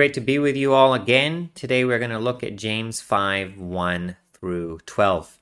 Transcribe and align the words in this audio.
Great 0.00 0.14
to 0.14 0.20
be 0.22 0.38
with 0.38 0.56
you 0.56 0.72
all 0.72 0.94
again. 0.94 1.50
Today 1.54 1.84
we're 1.84 1.98
going 1.98 2.10
to 2.10 2.18
look 2.18 2.42
at 2.42 2.56
James 2.56 3.02
5 3.02 3.58
1 3.60 4.16
through 4.32 4.78
12. 4.86 5.38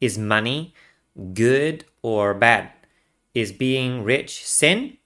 Is 0.00 0.16
money 0.16 0.72
good 1.34 1.84
or 2.00 2.32
bad? 2.32 2.70
Is 3.34 3.52
being 3.52 4.02
rich 4.02 4.46
sin? 4.46 4.96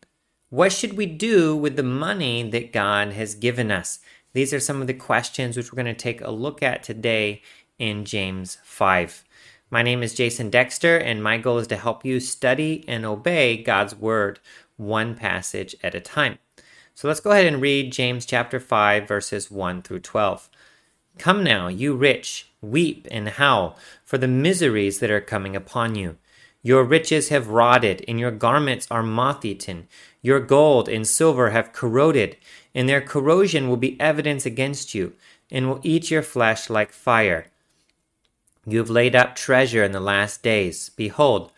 What 0.50 0.70
should 0.72 0.96
we 0.96 1.06
do 1.06 1.56
with 1.56 1.74
the 1.74 1.82
money 1.82 2.48
that 2.48 2.72
God 2.72 3.14
has 3.14 3.34
given 3.34 3.72
us? 3.72 3.98
These 4.34 4.54
are 4.54 4.60
some 4.60 4.80
of 4.80 4.86
the 4.86 4.94
questions 4.94 5.56
which 5.56 5.72
we're 5.72 5.82
going 5.82 5.92
to 5.92 6.00
take 6.00 6.20
a 6.20 6.30
look 6.30 6.62
at 6.62 6.84
today 6.84 7.42
in 7.80 8.04
James 8.04 8.58
5. 8.62 9.24
My 9.68 9.82
name 9.82 10.04
is 10.04 10.14
Jason 10.14 10.48
Dexter, 10.48 10.96
and 10.96 11.24
my 11.24 11.38
goal 11.38 11.58
is 11.58 11.66
to 11.66 11.76
help 11.76 12.04
you 12.04 12.20
study 12.20 12.84
and 12.86 13.04
obey 13.04 13.60
God's 13.60 13.96
Word 13.96 14.38
one 14.76 15.16
passage 15.16 15.74
at 15.82 15.96
a 15.96 16.00
time. 16.00 16.38
So 16.96 17.08
let's 17.08 17.20
go 17.20 17.32
ahead 17.32 17.44
and 17.44 17.60
read 17.60 17.92
James 17.92 18.24
chapter 18.24 18.58
5, 18.58 19.06
verses 19.06 19.50
1 19.50 19.82
through 19.82 20.00
12. 20.00 20.48
Come 21.18 21.44
now, 21.44 21.68
you 21.68 21.94
rich, 21.94 22.48
weep 22.62 23.06
and 23.10 23.28
howl 23.28 23.76
for 24.02 24.16
the 24.16 24.26
miseries 24.26 24.98
that 25.00 25.10
are 25.10 25.20
coming 25.20 25.54
upon 25.54 25.94
you. 25.94 26.16
Your 26.62 26.84
riches 26.84 27.28
have 27.28 27.48
rotted, 27.48 28.02
and 28.08 28.18
your 28.18 28.30
garments 28.30 28.86
are 28.90 29.02
moth 29.02 29.44
eaten. 29.44 29.88
Your 30.22 30.40
gold 30.40 30.88
and 30.88 31.06
silver 31.06 31.50
have 31.50 31.74
corroded, 31.74 32.38
and 32.74 32.88
their 32.88 33.02
corrosion 33.02 33.68
will 33.68 33.76
be 33.76 34.00
evidence 34.00 34.46
against 34.46 34.94
you, 34.94 35.12
and 35.50 35.68
will 35.68 35.80
eat 35.82 36.10
your 36.10 36.22
flesh 36.22 36.70
like 36.70 36.92
fire. 36.92 37.48
You 38.66 38.78
have 38.78 38.88
laid 38.88 39.14
up 39.14 39.36
treasure 39.36 39.84
in 39.84 39.92
the 39.92 40.00
last 40.00 40.42
days. 40.42 40.88
Behold, 40.96 41.52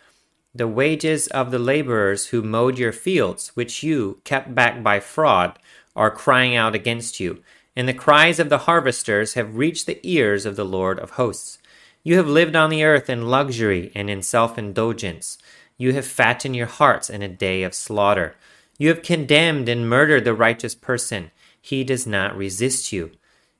the 0.54 0.68
wages 0.68 1.26
of 1.28 1.50
the 1.50 1.58
laborers 1.58 2.28
who 2.28 2.42
mowed 2.42 2.78
your 2.78 2.92
fields, 2.92 3.48
which 3.54 3.82
you 3.82 4.20
kept 4.24 4.54
back 4.54 4.82
by 4.82 5.00
fraud, 5.00 5.58
are 5.94 6.10
crying 6.10 6.56
out 6.56 6.74
against 6.74 7.20
you, 7.20 7.42
and 7.76 7.88
the 7.88 7.94
cries 7.94 8.38
of 8.38 8.48
the 8.48 8.58
harvesters 8.58 9.34
have 9.34 9.56
reached 9.56 9.86
the 9.86 10.00
ears 10.02 10.46
of 10.46 10.56
the 10.56 10.64
Lord 10.64 10.98
of 10.98 11.10
hosts. 11.10 11.58
You 12.02 12.16
have 12.16 12.28
lived 12.28 12.56
on 12.56 12.70
the 12.70 12.84
earth 12.84 13.10
in 13.10 13.28
luxury 13.28 13.92
and 13.94 14.08
in 14.08 14.22
self 14.22 14.56
indulgence. 14.56 15.38
You 15.76 15.92
have 15.92 16.06
fattened 16.06 16.56
your 16.56 16.66
hearts 16.66 17.10
in 17.10 17.22
a 17.22 17.28
day 17.28 17.62
of 17.62 17.74
slaughter. 17.74 18.34
You 18.78 18.88
have 18.88 19.02
condemned 19.02 19.68
and 19.68 19.88
murdered 19.88 20.24
the 20.24 20.34
righteous 20.34 20.74
person. 20.74 21.30
He 21.60 21.84
does 21.84 22.06
not 22.06 22.36
resist 22.36 22.92
you. 22.92 23.12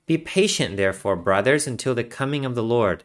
Be 0.07 0.17
patient, 0.17 0.77
therefore, 0.77 1.17
brothers, 1.17 1.67
until 1.67 1.95
the 1.95 2.05
coming 2.05 2.45
of 2.47 2.55
the 2.55 2.63
Lord. 2.63 3.05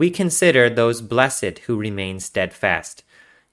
we 0.00 0.08
consider 0.08 0.70
those 0.70 1.02
blessed 1.02 1.58
who 1.66 1.76
remain 1.76 2.18
steadfast. 2.18 3.04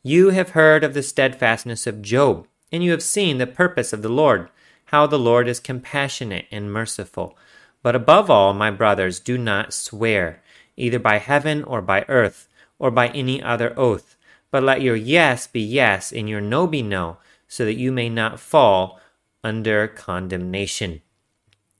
You 0.01 0.29
have 0.29 0.51
heard 0.51 0.81
of 0.81 0.93
the 0.93 1.03
steadfastness 1.03 1.85
of 1.85 2.01
Job, 2.01 2.47
and 2.71 2.81
you 2.81 2.91
have 2.91 3.03
seen 3.03 3.37
the 3.37 3.45
purpose 3.45 3.91
of 3.91 4.01
the 4.01 4.07
Lord, 4.07 4.47
how 4.85 5.07
the 5.07 5.19
Lord 5.19 5.49
is 5.49 5.59
compassionate 5.59 6.45
and 6.49 6.71
merciful. 6.71 7.37
But 7.83 7.97
above 7.97 8.29
all, 8.29 8.53
my 8.53 8.71
brothers, 8.71 9.19
do 9.19 9.37
not 9.37 9.73
swear, 9.73 10.41
either 10.77 10.99
by 10.99 11.17
heaven 11.17 11.65
or 11.65 11.81
by 11.81 12.05
earth, 12.07 12.47
or 12.79 12.91
by 12.91 13.09
any 13.09 13.43
other 13.43 13.77
oath, 13.77 14.15
but 14.49 14.63
let 14.63 14.81
your 14.81 14.95
yes 14.95 15.47
be 15.47 15.59
yes 15.59 16.13
and 16.13 16.29
your 16.29 16.39
no 16.39 16.65
be 16.65 16.81
no, 16.81 17.17
so 17.49 17.65
that 17.65 17.75
you 17.75 17.91
may 17.91 18.07
not 18.07 18.39
fall 18.39 19.01
under 19.43 19.85
condemnation. 19.85 21.01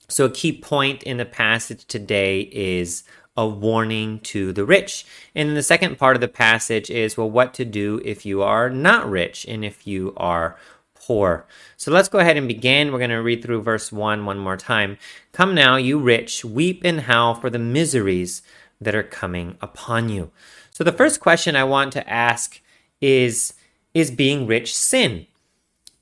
So, 0.10 0.26
a 0.26 0.30
key 0.30 0.60
point 0.60 1.04
in 1.04 1.16
the 1.16 1.26
passage 1.26 1.86
today 1.86 2.50
is 2.52 3.04
a 3.38 3.48
warning 3.48 4.20
to 4.22 4.52
the 4.52 4.66
rich. 4.66 5.06
And 5.36 5.56
the 5.56 5.64
second 5.64 5.98
part 5.98 6.18
of 6.18 6.22
the 6.22 6.28
passage 6.28 6.90
is, 6.90 7.16
well, 7.16 7.30
what 7.30 7.54
to 7.54 7.64
do 7.64 8.02
if 8.04 8.26
you 8.26 8.42
are 8.42 8.70
not 8.70 9.10
rich 9.10 9.46
and 9.48 9.64
if 9.64 9.86
you 9.86 10.14
are 10.18 10.58
poor. 10.96 11.46
So 11.78 11.92
let's 11.92 12.10
go 12.10 12.20
ahead 12.20 12.36
and 12.36 12.48
begin. 12.48 12.92
We're 12.92 12.98
going 12.98 13.12
to 13.12 13.18
read 13.18 13.44
through 13.44 13.62
verse 13.62 13.92
1 13.92 14.26
one 14.26 14.40
more 14.40 14.58
time. 14.58 14.98
Come 15.32 15.56
now, 15.56 15.78
you 15.78 16.00
rich, 16.00 16.44
weep 16.44 16.82
and 16.84 17.02
howl 17.02 17.36
for 17.36 17.50
the 17.50 17.60
miseries 17.60 18.42
that 18.82 18.96
are 18.96 19.04
coming 19.04 19.58
upon 19.62 20.10
you. 20.10 20.32
So 20.72 20.84
the 20.84 20.92
first 20.92 21.20
question 21.20 21.56
I 21.56 21.64
want 21.64 21.94
to 21.94 22.10
ask 22.10 22.60
is 23.00 23.54
Is 23.94 24.12
being 24.12 24.48
rich 24.48 24.76
sin? 24.76 25.28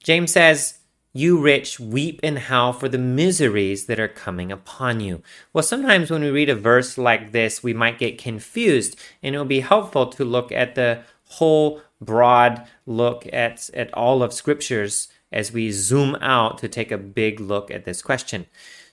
James 0.03 0.31
says, 0.31 0.74
you 1.15 1.37
rich, 1.37 1.79
weep 1.79 2.19
and 2.23 2.37
howl 2.37 2.73
for 2.73 2.89
the 2.89 2.97
miseries 2.97 3.85
that 3.85 4.01
are 4.01 4.09
coming 4.09 4.51
upon 4.51 4.99
you. 4.99 5.23
Well, 5.53 5.63
sometimes 5.63 6.11
when 6.11 6.21
we 6.21 6.29
read 6.29 6.49
a 6.49 6.55
verse 6.55 6.97
like 6.97 7.31
this, 7.31 7.63
we 7.63 7.73
might 7.73 7.97
get 7.97 8.17
confused, 8.17 8.99
and 9.23 9.33
it 9.33 9.37
will 9.37 9.45
be 9.45 9.61
helpful 9.61 10.07
to 10.07 10.25
look 10.25 10.51
at 10.51 10.75
the 10.75 11.03
whole 11.29 11.81
broad 12.01 12.67
look 12.85 13.25
at, 13.31 13.69
at 13.73 13.93
all 13.93 14.21
of 14.21 14.33
scriptures 14.33 15.07
as 15.31 15.53
we 15.53 15.71
zoom 15.71 16.15
out 16.15 16.57
to 16.57 16.67
take 16.67 16.91
a 16.91 16.97
big 16.97 17.39
look 17.39 17.71
at 17.71 17.85
this 17.85 18.01
question. 18.01 18.45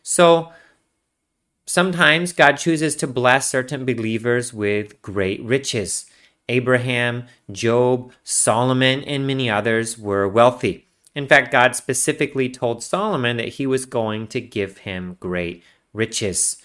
So, 0.05 0.53
sometimes 1.67 2.33
God 2.33 2.53
chooses 2.53 2.95
to 2.97 3.09
bless 3.09 3.49
certain 3.49 3.85
believers 3.85 4.55
with 4.55 5.03
great 5.03 5.43
riches. 5.43 6.07
Abraham, 6.49 7.25
Job, 7.51 8.13
Solomon, 8.23 9.03
and 9.03 9.27
many 9.27 9.51
others 9.51 9.99
were 9.99 10.29
wealthy. 10.29 10.87
In 11.15 11.27
fact, 11.27 11.53
God 11.53 11.77
specifically 11.77 12.49
told 12.49 12.83
Solomon 12.83 13.37
that 13.37 13.49
he 13.49 13.67
was 13.67 13.85
going 13.85 14.27
to 14.29 14.41
give 14.41 14.79
him 14.79 15.17
great 15.21 15.63
riches. 15.93 16.57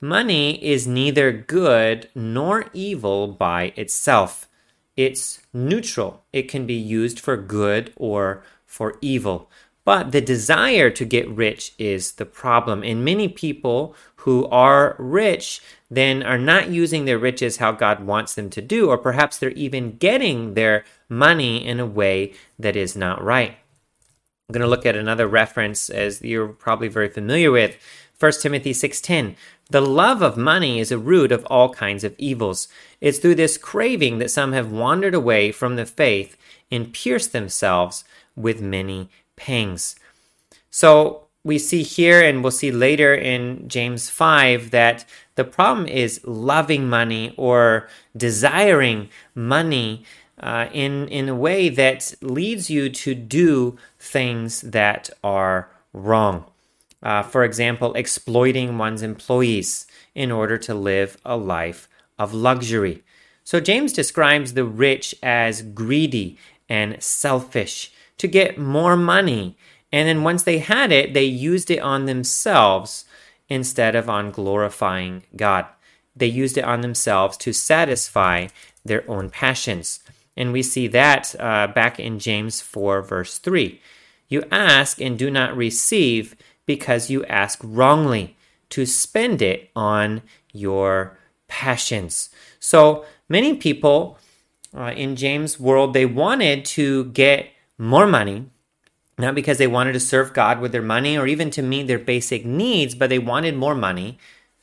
Money 0.00 0.62
is 0.62 0.86
neither 0.86 1.32
good 1.32 2.08
nor 2.14 2.66
evil 2.74 3.28
by 3.28 3.72
itself. 3.76 4.48
It's 4.96 5.40
neutral. 5.52 6.24
It 6.32 6.48
can 6.48 6.66
be 6.66 6.74
used 6.74 7.18
for 7.18 7.36
good 7.36 7.92
or 7.96 8.42
for 8.66 8.98
evil. 9.00 9.50
But 9.86 10.12
the 10.12 10.20
desire 10.20 10.90
to 10.90 11.04
get 11.04 11.28
rich 11.28 11.72
is 11.78 12.12
the 12.12 12.26
problem. 12.26 12.82
And 12.82 13.04
many 13.04 13.28
people 13.28 13.94
who 14.16 14.46
are 14.48 14.96
rich 14.98 15.62
then 15.88 16.22
are 16.22 16.38
not 16.38 16.68
using 16.68 17.04
their 17.04 17.18
riches 17.18 17.58
how 17.58 17.72
God 17.72 18.04
wants 18.04 18.34
them 18.34 18.50
to 18.50 18.60
do, 18.60 18.90
or 18.90 18.98
perhaps 18.98 19.38
they're 19.38 19.50
even 19.52 19.96
getting 19.96 20.54
their 20.54 20.84
money 21.08 21.64
in 21.64 21.78
a 21.78 21.86
way 21.86 22.34
that 22.58 22.74
is 22.74 22.96
not 22.96 23.22
right. 23.22 23.56
I'm 24.48 24.52
going 24.52 24.62
to 24.62 24.68
look 24.68 24.86
at 24.86 24.94
another 24.94 25.26
reference 25.26 25.90
as 25.90 26.22
you're 26.22 26.46
probably 26.46 26.86
very 26.86 27.08
familiar 27.08 27.50
with. 27.50 27.76
1 28.20 28.32
Timothy 28.40 28.72
6:10 28.72 29.34
The 29.70 29.80
love 29.80 30.22
of 30.22 30.36
money 30.36 30.78
is 30.78 30.92
a 30.92 30.98
root 30.98 31.32
of 31.32 31.44
all 31.46 31.74
kinds 31.74 32.04
of 32.04 32.14
evils. 32.16 32.68
It's 33.00 33.18
through 33.18 33.34
this 33.34 33.58
craving 33.58 34.18
that 34.18 34.30
some 34.30 34.52
have 34.52 34.70
wandered 34.70 35.14
away 35.14 35.50
from 35.50 35.74
the 35.74 35.84
faith 35.84 36.36
and 36.70 36.92
pierced 36.92 37.32
themselves 37.32 38.04
with 38.36 38.60
many 38.60 39.08
pangs. 39.34 39.96
So 40.70 41.24
we 41.42 41.58
see 41.58 41.82
here 41.82 42.22
and 42.22 42.44
we'll 42.44 42.52
see 42.52 42.70
later 42.70 43.14
in 43.14 43.68
James 43.68 44.08
5 44.10 44.70
that 44.70 45.04
the 45.34 45.44
problem 45.44 45.88
is 45.88 46.20
loving 46.24 46.88
money 46.88 47.34
or 47.36 47.88
desiring 48.16 49.08
money 49.34 50.04
uh, 50.40 50.68
in 50.72 51.08
in 51.08 51.28
a 51.28 51.34
way 51.34 51.68
that 51.68 52.14
leads 52.20 52.70
you 52.70 52.88
to 52.88 53.14
do 53.14 53.76
things 53.98 54.60
that 54.60 55.10
are 55.24 55.70
wrong. 55.92 56.44
Uh, 57.02 57.22
for 57.22 57.44
example, 57.44 57.94
exploiting 57.94 58.78
one's 58.78 59.02
employees 59.02 59.86
in 60.14 60.32
order 60.32 60.58
to 60.58 60.74
live 60.74 61.16
a 61.24 61.36
life 61.36 61.88
of 62.18 62.34
luxury. 62.34 63.02
So 63.44 63.60
James 63.60 63.92
describes 63.92 64.54
the 64.54 64.64
rich 64.64 65.14
as 65.22 65.62
greedy 65.62 66.36
and 66.68 67.00
selfish 67.02 67.92
to 68.18 68.26
get 68.26 68.58
more 68.58 68.96
money. 68.96 69.56
And 69.92 70.08
then 70.08 70.24
once 70.24 70.42
they 70.42 70.58
had 70.58 70.90
it, 70.90 71.14
they 71.14 71.24
used 71.24 71.70
it 71.70 71.78
on 71.78 72.06
themselves 72.06 73.04
instead 73.48 73.94
of 73.94 74.10
on 74.10 74.32
glorifying 74.32 75.22
God. 75.36 75.66
They 76.16 76.26
used 76.26 76.58
it 76.58 76.64
on 76.64 76.80
themselves 76.80 77.36
to 77.38 77.52
satisfy 77.52 78.48
their 78.84 79.08
own 79.08 79.30
passions. 79.30 80.00
And 80.36 80.52
we 80.52 80.62
see 80.62 80.86
that 80.88 81.34
uh, 81.38 81.68
back 81.68 81.98
in 81.98 82.18
James 82.18 82.60
4, 82.60 83.02
verse 83.02 83.38
3. 83.38 83.80
You 84.28 84.44
ask 84.50 85.00
and 85.00 85.18
do 85.18 85.30
not 85.30 85.56
receive 85.56 86.36
because 86.66 87.10
you 87.10 87.24
ask 87.26 87.60
wrongly 87.62 88.36
to 88.70 88.84
spend 88.84 89.40
it 89.40 89.70
on 89.76 90.22
your 90.52 91.18
passions. 91.48 92.30
So 92.58 93.04
many 93.28 93.54
people 93.54 94.18
uh, 94.76 94.92
in 94.96 95.16
James' 95.16 95.58
world, 95.60 95.94
they 95.94 96.06
wanted 96.06 96.64
to 96.66 97.04
get 97.06 97.48
more 97.78 98.06
money 98.06 98.50
not 99.18 99.34
because 99.34 99.58
they 99.58 99.66
wanted 99.66 99.92
to 99.92 100.00
serve 100.00 100.34
God 100.34 100.60
with 100.60 100.72
their 100.72 100.82
money 100.82 101.16
or 101.16 101.26
even 101.26 101.50
to 101.50 101.62
meet 101.62 101.86
their 101.86 101.98
basic 101.98 102.44
needs, 102.44 102.94
but 102.94 103.08
they 103.08 103.18
wanted 103.18 103.56
more 103.56 103.74
money 103.74 104.18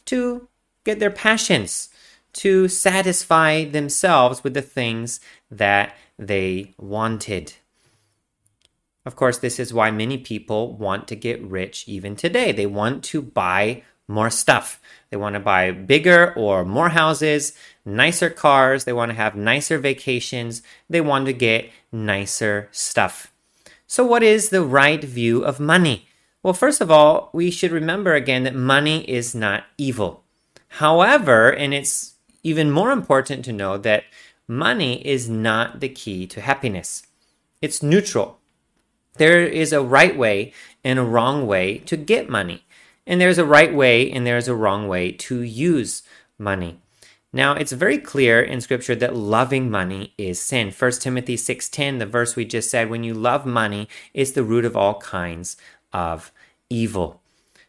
to 0.06 0.48
get 0.84 1.00
their 1.00 1.12
passions, 1.12 1.90
to 2.34 2.68
satisfy 2.68 3.66
themselves 3.66 4.44
with 4.44 4.54
the 4.54 4.62
things 4.62 5.20
that 5.58 5.96
they 6.18 6.74
wanted. 6.78 7.54
Of 9.06 9.16
course, 9.16 9.38
this 9.38 9.60
is 9.60 9.74
why 9.74 9.92
many 9.92 10.18
people 10.18 10.74
want 10.76 11.08
to 11.10 11.16
get 11.16 11.42
rich 11.44 11.88
even 11.88 12.16
today. 12.16 12.52
They 12.52 12.66
want 12.66 13.04
to 13.06 13.22
buy 13.22 13.84
more 14.08 14.30
stuff. 14.30 14.82
They 15.10 15.18
want 15.18 15.34
to 15.34 15.40
buy 15.40 15.72
bigger 15.72 16.34
or 16.36 16.66
more 16.66 16.90
houses, 16.90 17.54
nicer 17.86 18.30
cars. 18.30 18.86
They 18.86 18.94
want 18.94 19.12
to 19.12 19.18
have 19.18 19.36
nicer 19.36 19.78
vacations. 19.78 20.62
They 20.90 21.02
want 21.02 21.26
to 21.26 21.34
get 21.34 21.70
nicer 21.92 22.70
stuff. 22.72 23.34
So, 23.88 24.06
what 24.06 24.24
is 24.24 24.50
the 24.50 24.64
right 24.64 25.04
view 25.04 25.44
of 25.44 25.60
money? 25.60 26.08
Well, 26.42 26.54
first 26.54 26.82
of 26.82 26.92
all, 26.92 27.30
we 27.34 27.52
should 27.52 27.72
remember 27.72 28.14
again 28.14 28.44
that 28.44 28.56
money 28.56 29.10
is 29.10 29.34
not 29.36 29.66
evil. 29.78 30.24
However, 30.68 31.54
and 31.54 31.74
it's 31.74 32.16
even 32.42 32.72
more 32.72 32.92
important 32.92 33.46
to 33.46 33.54
know 33.54 33.78
that 33.78 34.04
money 34.48 35.06
is 35.06 35.30
not 35.30 35.80
the 35.80 35.90
key 35.90 36.28
to 36.28 36.42
happiness, 36.42 37.08
it's 37.62 37.84
neutral. 37.84 38.40
There 39.18 39.46
is 39.46 39.72
a 39.72 39.82
right 39.82 40.18
way 40.18 40.54
and 40.84 40.98
a 40.98 41.04
wrong 41.04 41.46
way 41.46 41.78
to 41.80 41.96
get 41.96 42.30
money. 42.30 42.66
And 43.06 43.22
there's 43.22 43.38
a 43.38 43.46
right 43.46 43.74
way 43.74 44.12
and 44.12 44.26
there's 44.26 44.48
a 44.48 44.56
wrong 44.56 44.88
way 44.88 45.12
to 45.12 45.42
use 45.42 46.04
money. 46.40 46.80
Now, 47.32 47.54
it's 47.54 47.72
very 47.72 47.98
clear 47.98 48.42
in 48.42 48.62
scripture 48.62 48.96
that 48.96 49.16
loving 49.16 49.70
money 49.70 50.14
is 50.18 50.40
sin. 50.40 50.72
1 50.72 50.92
Timothy 51.02 51.36
6:10, 51.36 52.00
the 52.00 52.06
verse 52.06 52.36
we 52.36 52.46
just 52.46 52.70
said, 52.70 52.90
when 52.90 53.04
you 53.04 53.14
love 53.14 53.46
money, 53.46 53.88
it's 54.14 54.32
the 54.32 54.44
root 54.44 54.66
of 54.66 54.78
all 54.78 55.00
kinds 55.00 55.58
of 55.92 56.32
evil. 56.70 57.22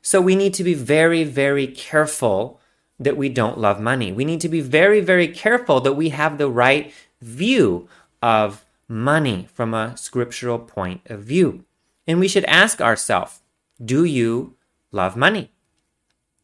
So 0.02 0.20
we 0.20 0.36
need 0.36 0.54
to 0.54 0.64
be 0.64 0.74
very 0.74 1.24
very 1.24 1.66
careful 1.66 2.60
that 2.98 3.16
we 3.16 3.28
don't 3.28 3.58
love 3.58 3.80
money. 3.80 4.12
We 4.12 4.24
need 4.24 4.40
to 4.40 4.48
be 4.48 4.60
very 4.60 5.00
very 5.00 5.28
careful 5.28 5.80
that 5.80 5.94
we 5.94 6.10
have 6.10 6.38
the 6.38 6.50
right 6.50 6.92
view 7.20 7.88
of 8.22 8.64
money 8.88 9.48
from 9.52 9.74
a 9.74 9.96
scriptural 9.96 10.58
point 10.58 11.00
of 11.06 11.20
view. 11.20 11.64
And 12.06 12.20
we 12.20 12.28
should 12.28 12.44
ask 12.44 12.80
ourselves, 12.80 13.40
do 13.82 14.04
you 14.04 14.54
love 14.92 15.16
money? 15.16 15.50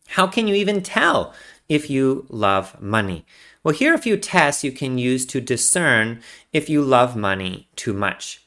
How 0.09 0.27
can 0.27 0.49
you 0.49 0.55
even 0.55 0.83
tell 0.83 1.35
if 1.69 1.89
you 1.89 2.27
love 2.29 2.81
money? 2.81 3.25
Well, 3.63 3.75
here 3.75 3.93
are 3.93 3.95
a 3.95 3.99
few 3.99 4.17
tests 4.17 4.65
you 4.65 4.73
can 4.73 4.99
use 4.99 5.25
to 5.27 5.41
discern 5.41 6.21
if 6.53 6.69
you 6.69 6.83
love 6.83 7.15
money 7.15 7.69
too 7.77 7.93
much. 7.93 8.47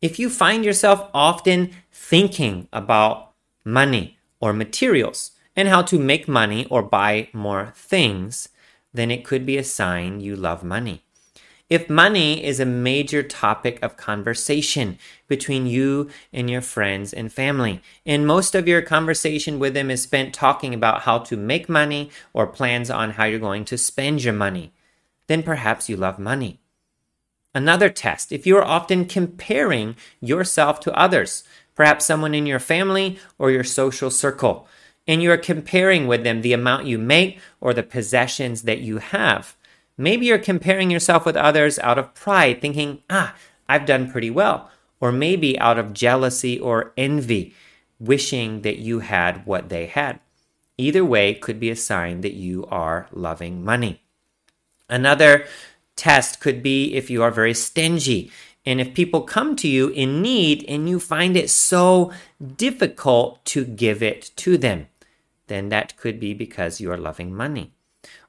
If 0.00 0.18
you 0.18 0.30
find 0.30 0.64
yourself 0.64 1.10
often 1.12 1.70
thinking 1.92 2.68
about 2.72 3.32
money 3.64 4.18
or 4.40 4.52
materials 4.52 5.32
and 5.56 5.68
how 5.68 5.82
to 5.82 5.98
make 5.98 6.26
money 6.28 6.66
or 6.66 6.82
buy 6.82 7.28
more 7.32 7.72
things, 7.76 8.48
then 8.92 9.10
it 9.10 9.24
could 9.24 9.46
be 9.46 9.58
a 9.58 9.64
sign 9.64 10.20
you 10.20 10.36
love 10.36 10.62
money 10.62 11.02
if 11.72 11.88
money 11.88 12.44
is 12.44 12.60
a 12.60 12.66
major 12.66 13.22
topic 13.22 13.78
of 13.80 13.96
conversation 13.96 14.98
between 15.26 15.64
you 15.64 16.10
and 16.30 16.50
your 16.50 16.60
friends 16.60 17.14
and 17.14 17.32
family, 17.32 17.80
and 18.04 18.26
most 18.26 18.54
of 18.54 18.68
your 18.68 18.82
conversation 18.82 19.58
with 19.58 19.72
them 19.72 19.90
is 19.90 20.02
spent 20.02 20.34
talking 20.34 20.74
about 20.74 21.00
how 21.04 21.16
to 21.16 21.34
make 21.34 21.70
money 21.70 22.10
or 22.34 22.46
plans 22.46 22.90
on 22.90 23.12
how 23.12 23.24
you're 23.24 23.38
going 23.38 23.64
to 23.64 23.78
spend 23.78 24.22
your 24.22 24.34
money, 24.34 24.70
then 25.28 25.42
perhaps 25.42 25.88
you 25.88 25.96
love 25.96 26.18
money. 26.18 26.60
Another 27.54 27.88
test 27.88 28.32
if 28.32 28.46
you 28.46 28.58
are 28.58 28.64
often 28.64 29.06
comparing 29.06 29.96
yourself 30.20 30.78
to 30.80 30.92
others, 30.92 31.42
perhaps 31.74 32.04
someone 32.04 32.34
in 32.34 32.44
your 32.44 32.60
family 32.60 33.18
or 33.38 33.50
your 33.50 33.64
social 33.64 34.10
circle, 34.10 34.68
and 35.06 35.22
you 35.22 35.30
are 35.30 35.36
comparing 35.38 36.06
with 36.06 36.24
them 36.24 36.42
the 36.42 36.52
amount 36.52 36.86
you 36.86 36.98
make 36.98 37.40
or 37.60 37.74
the 37.74 37.82
possessions 37.82 38.62
that 38.62 38.80
you 38.80 38.98
have 38.98 39.56
Maybe 39.96 40.26
you're 40.26 40.38
comparing 40.38 40.90
yourself 40.90 41.26
with 41.26 41.36
others 41.36 41.78
out 41.78 41.98
of 41.98 42.14
pride, 42.14 42.60
thinking, 42.60 43.02
ah, 43.10 43.34
I've 43.68 43.86
done 43.86 44.10
pretty 44.10 44.30
well. 44.30 44.70
Or 45.00 45.12
maybe 45.12 45.58
out 45.58 45.78
of 45.78 45.92
jealousy 45.92 46.58
or 46.58 46.92
envy, 46.96 47.54
wishing 48.00 48.62
that 48.62 48.78
you 48.78 49.00
had 49.00 49.44
what 49.46 49.68
they 49.68 49.86
had. 49.86 50.20
Either 50.78 51.04
way 51.04 51.34
could 51.34 51.60
be 51.60 51.70
a 51.70 51.76
sign 51.76 52.22
that 52.22 52.34
you 52.34 52.66
are 52.66 53.06
loving 53.12 53.64
money. 53.64 54.02
Another 54.88 55.46
test 55.96 56.40
could 56.40 56.62
be 56.62 56.94
if 56.94 57.10
you 57.10 57.22
are 57.22 57.30
very 57.30 57.54
stingy. 57.54 58.30
And 58.64 58.80
if 58.80 58.94
people 58.94 59.22
come 59.22 59.56
to 59.56 59.68
you 59.68 59.88
in 59.88 60.22
need 60.22 60.64
and 60.68 60.88
you 60.88 60.98
find 60.98 61.36
it 61.36 61.50
so 61.50 62.12
difficult 62.56 63.44
to 63.46 63.64
give 63.64 64.02
it 64.02 64.30
to 64.36 64.56
them, 64.56 64.86
then 65.52 65.68
that 65.68 65.96
could 65.96 66.18
be 66.18 66.34
because 66.34 66.80
you 66.80 66.90
are 66.90 66.96
loving 66.96 67.34
money. 67.34 67.72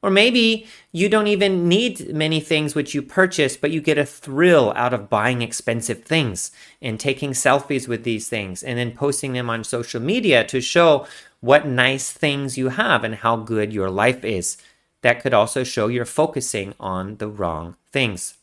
Or 0.02 0.12
maybe 0.12 0.68
you 0.92 1.10
don't 1.10 1.28
even 1.28 1.68
need 1.68 2.14
many 2.14 2.40
things 2.40 2.76
which 2.76 2.94
you 2.94 3.02
purchase, 3.02 3.58
but 3.58 3.72
you 3.72 3.82
get 3.82 3.98
a 3.98 4.06
thrill 4.06 4.74
out 4.76 4.94
of 4.94 5.10
buying 5.10 5.42
expensive 5.42 6.04
things 6.04 6.52
and 6.82 7.00
taking 7.00 7.32
selfies 7.32 7.88
with 7.88 8.04
these 8.04 8.28
things 8.28 8.62
and 8.62 8.78
then 8.78 8.92
posting 8.92 9.34
them 9.34 9.50
on 9.50 9.64
social 9.64 10.02
media 10.02 10.44
to 10.46 10.62
show 10.62 11.08
what 11.40 11.68
nice 11.68 12.12
things 12.12 12.58
you 12.58 12.70
have 12.70 13.04
and 13.04 13.16
how 13.16 13.38
good 13.38 13.74
your 13.74 13.90
life 13.90 14.24
is. 14.24 14.58
That 15.02 15.22
could 15.22 15.34
also 15.34 15.64
show 15.64 15.88
you're 15.88 16.06
focusing 16.06 16.76
on 16.80 17.18
the 17.18 17.28
wrong 17.28 17.76
things. 17.92 18.36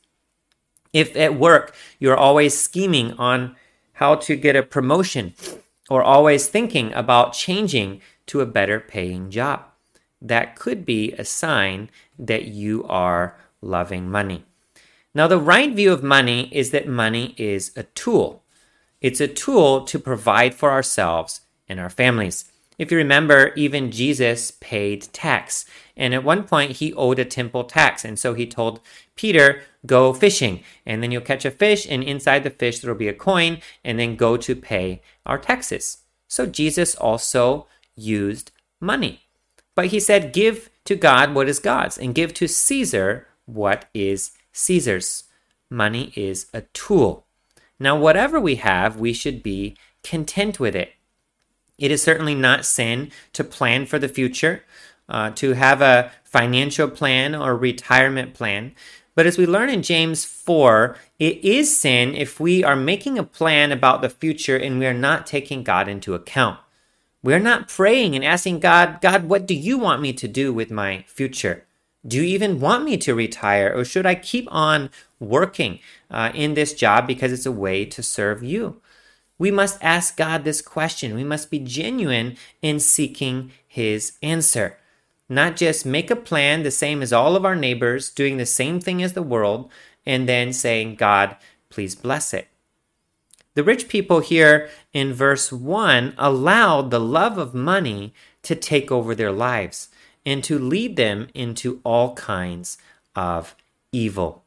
If 0.93 1.15
at 1.17 1.38
work 1.38 1.75
you're 1.99 2.17
always 2.17 2.59
scheming 2.59 3.12
on 3.12 3.55
how 3.94 4.17
to 4.17 4.35
get 4.35 4.56
a 4.56 4.62
promotion 4.62 5.35
or 5.88 6.03
always 6.03 6.49
thinking 6.49 6.93
about 6.94 7.35
changing 7.35 8.00
to 8.31 8.41
a 8.41 8.47
better 8.47 8.81
paying 8.81 9.31
job 9.31 9.65
that 10.21 10.56
could 10.56 10.85
be 10.85 11.12
a 11.12 11.25
sign 11.25 11.91
that 12.19 12.44
you 12.44 12.85
are 12.85 13.37
loving 13.62 14.11
money. 14.11 14.44
Now, 15.15 15.27
the 15.27 15.38
right 15.38 15.75
view 15.75 15.93
of 15.93 16.03
money 16.03 16.49
is 16.53 16.71
that 16.71 16.87
money 16.87 17.35
is 17.37 17.73
a 17.77 17.82
tool. 17.82 18.44
It's 19.00 19.21
a 19.21 19.27
tool 19.27 19.85
to 19.85 19.99
provide 19.99 20.55
for 20.55 20.71
ourselves 20.71 21.41
and 21.69 21.81
our 21.81 21.91
families. 21.91 22.44
If 22.79 22.91
you 22.91 22.97
remember, 22.97 23.53
even 23.56 23.91
Jesus 23.91 24.53
paid 24.53 25.09
tax. 25.12 25.65
And 25.97 26.15
at 26.15 26.25
one 26.25 26.44
point, 26.44 26.73
he 26.73 26.94
owed 26.94 27.19
a 27.19 27.25
temple 27.25 27.65
tax. 27.65 28.05
And 28.05 28.19
so 28.19 28.35
he 28.35 28.47
told 28.47 28.81
Peter, 29.17 29.62
Go 29.87 30.12
fishing. 30.12 30.62
And 30.87 31.03
then 31.03 31.11
you'll 31.11 31.23
catch 31.23 31.44
a 31.44 31.50
fish, 31.50 31.87
and 31.88 32.03
inside 32.03 32.44
the 32.44 32.51
fish, 32.51 32.79
there 32.79 32.91
will 32.93 32.99
be 32.99 33.08
a 33.08 33.15
coin, 33.15 33.60
and 33.82 33.99
then 33.99 34.17
go 34.17 34.37
to 34.37 34.55
pay 34.55 35.03
our 35.25 35.39
taxes. 35.39 35.99
So 36.29 36.46
Jesus 36.46 36.94
also 36.94 37.67
used 38.00 38.50
money. 38.80 39.22
But 39.74 39.86
he 39.86 40.00
said, 40.00 40.32
Give 40.32 40.70
to 40.84 40.94
God 40.96 41.34
what 41.34 41.48
is 41.48 41.58
God's, 41.58 41.98
and 41.98 42.14
give 42.14 42.34
to 42.34 42.48
Caesar 42.48 43.26
what 43.46 43.86
is 43.94 44.32
Caesar's. 44.52 45.24
Money 45.70 46.12
is 46.16 46.46
a 46.52 46.62
tool. 46.72 47.26
Now, 47.78 47.96
whatever 47.96 48.40
we 48.40 48.56
have, 48.56 48.96
we 48.96 49.12
should 49.12 49.42
be 49.42 49.76
content 50.02 50.58
with 50.58 50.74
it. 50.74 50.92
It 51.78 51.90
is 51.90 52.02
certainly 52.02 52.34
not 52.34 52.66
sin 52.66 53.10
to 53.32 53.44
plan 53.44 53.86
for 53.86 53.98
the 53.98 54.08
future, 54.08 54.64
uh, 55.08 55.30
to 55.30 55.54
have 55.54 55.80
a 55.80 56.12
financial 56.24 56.88
plan 56.88 57.34
or 57.34 57.56
retirement 57.56 58.34
plan. 58.34 58.72
But 59.14 59.26
as 59.26 59.38
we 59.38 59.46
learn 59.46 59.70
in 59.70 59.82
James 59.82 60.24
4, 60.24 60.96
it 61.19 61.44
is 61.44 61.76
sin 61.76 62.14
if 62.14 62.38
we 62.38 62.62
are 62.62 62.76
making 62.76 63.19
a 63.19 63.24
plan 63.24 63.72
about 63.72 64.02
the 64.02 64.10
future 64.10 64.56
and 64.56 64.78
we 64.78 64.86
are 64.86 64.94
not 64.94 65.26
taking 65.26 65.62
God 65.62 65.88
into 65.88 66.14
account. 66.14 66.58
We're 67.22 67.39
not 67.39 67.69
praying 67.69 68.15
and 68.15 68.24
asking 68.24 68.60
God, 68.60 69.00
God, 69.03 69.24
what 69.24 69.46
do 69.46 69.55
you 69.55 69.77
want 69.77 70.00
me 70.00 70.12
to 70.15 70.27
do 70.27 70.55
with 70.55 70.70
my 70.70 71.05
future? 71.06 71.67
Do 72.06 72.17
you 72.17 72.22
even 72.22 72.60
want 72.60 72.84
me 72.84 72.96
to 72.96 73.15
retire, 73.15 73.70
or 73.74 73.84
should 73.84 74.06
I 74.06 74.15
keep 74.15 74.48
on 74.50 74.89
working 75.19 75.81
uh, 76.10 76.32
in 76.34 76.55
this 76.55 76.72
job 76.72 77.06
because 77.06 77.31
it's 77.31 77.44
a 77.44 77.53
way 77.53 77.84
to 77.84 78.03
serve 78.03 78.43
you? 78.43 78.81
We 79.36 79.50
must 79.50 79.82
ask 79.82 80.17
God 80.17 80.44
this 80.44 80.62
question. 80.62 81.15
We 81.15 81.24
must 81.24 81.50
be 81.50 81.58
genuine 81.58 82.39
in 82.62 82.81
seeking 82.81 83.53
His 83.67 84.12
answer. 84.22 84.79
Not 85.29 85.56
just 85.56 85.84
make 85.84 86.10
a 86.10 86.17
plan 86.17 86.62
the 86.62 86.70
same 86.70 87.03
as 87.03 87.12
all 87.12 87.36
of 87.36 87.44
our 87.44 87.56
neighbors, 87.56 88.10
doing 88.10 88.39
the 88.39 88.46
same 88.46 88.81
thing 88.81 89.03
as 89.03 89.12
the 89.12 89.22
world, 89.22 89.70
and 90.06 90.27
then 90.27 90.55
saying, 90.55 90.94
God, 90.94 91.36
please 91.69 91.94
bless 91.94 92.32
it. 92.32 92.48
The 93.54 93.64
rich 93.64 93.88
people 93.88 94.20
here 94.20 94.69
in 94.92 95.12
verse 95.12 95.52
1 95.52 96.14
allowed 96.16 96.90
the 96.90 97.00
love 97.00 97.36
of 97.36 97.54
money 97.54 98.14
to 98.42 98.54
take 98.54 98.92
over 98.92 99.14
their 99.14 99.32
lives 99.32 99.88
and 100.24 100.44
to 100.44 100.58
lead 100.58 100.96
them 100.96 101.28
into 101.34 101.80
all 101.84 102.14
kinds 102.14 102.78
of 103.16 103.56
evil. 103.92 104.44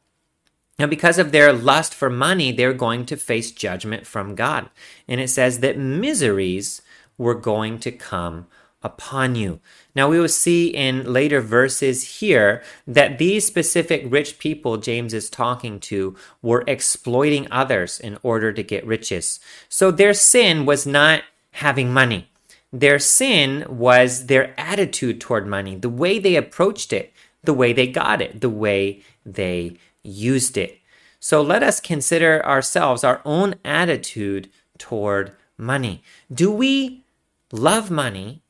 Now, 0.78 0.86
because 0.86 1.18
of 1.18 1.30
their 1.30 1.52
lust 1.52 1.94
for 1.94 2.10
money, 2.10 2.50
they're 2.50 2.72
going 2.72 3.06
to 3.06 3.16
face 3.16 3.52
judgment 3.52 4.06
from 4.06 4.34
God. 4.34 4.70
And 5.06 5.20
it 5.20 5.28
says 5.28 5.60
that 5.60 5.78
miseries 5.78 6.82
were 7.16 7.34
going 7.34 7.78
to 7.80 7.92
come 7.92 8.46
upon 8.84 9.34
you. 9.34 9.60
Now, 9.96 10.08
we 10.08 10.20
will 10.20 10.28
see 10.28 10.68
in 10.68 11.10
later 11.10 11.40
verses 11.40 12.20
here 12.20 12.62
that 12.86 13.18
these 13.18 13.46
specific 13.46 14.04
rich 14.06 14.38
people 14.38 14.76
James 14.76 15.14
is 15.14 15.30
talking 15.30 15.80
to 15.80 16.14
were 16.42 16.62
exploiting 16.66 17.48
others 17.50 17.98
in 17.98 18.18
order 18.22 18.52
to 18.52 18.62
get 18.62 18.86
riches. 18.86 19.40
So 19.68 19.90
their 19.90 20.14
sin 20.14 20.66
was 20.66 20.86
not 20.86 21.22
having 21.52 21.92
money. 21.92 22.28
Their 22.72 22.98
sin 22.98 23.64
was 23.68 24.26
their 24.26 24.58
attitude 24.60 25.20
toward 25.20 25.46
money, 25.46 25.76
the 25.76 25.88
way 25.88 26.18
they 26.18 26.36
approached 26.36 26.92
it, 26.92 27.12
the 27.42 27.54
way 27.54 27.72
they 27.72 27.86
got 27.86 28.20
it, 28.20 28.40
the 28.40 28.50
way 28.50 29.02
they 29.24 29.76
used 30.02 30.56
it. 30.56 30.78
So 31.20 31.40
let 31.40 31.62
us 31.62 31.80
consider 31.80 32.44
ourselves, 32.44 33.04
our 33.04 33.22
own 33.24 33.54
attitude 33.64 34.50
toward 34.76 35.32
money. 35.56 36.02
Do 36.32 36.50
we 36.50 37.04
love 37.52 37.90
money 37.90 38.42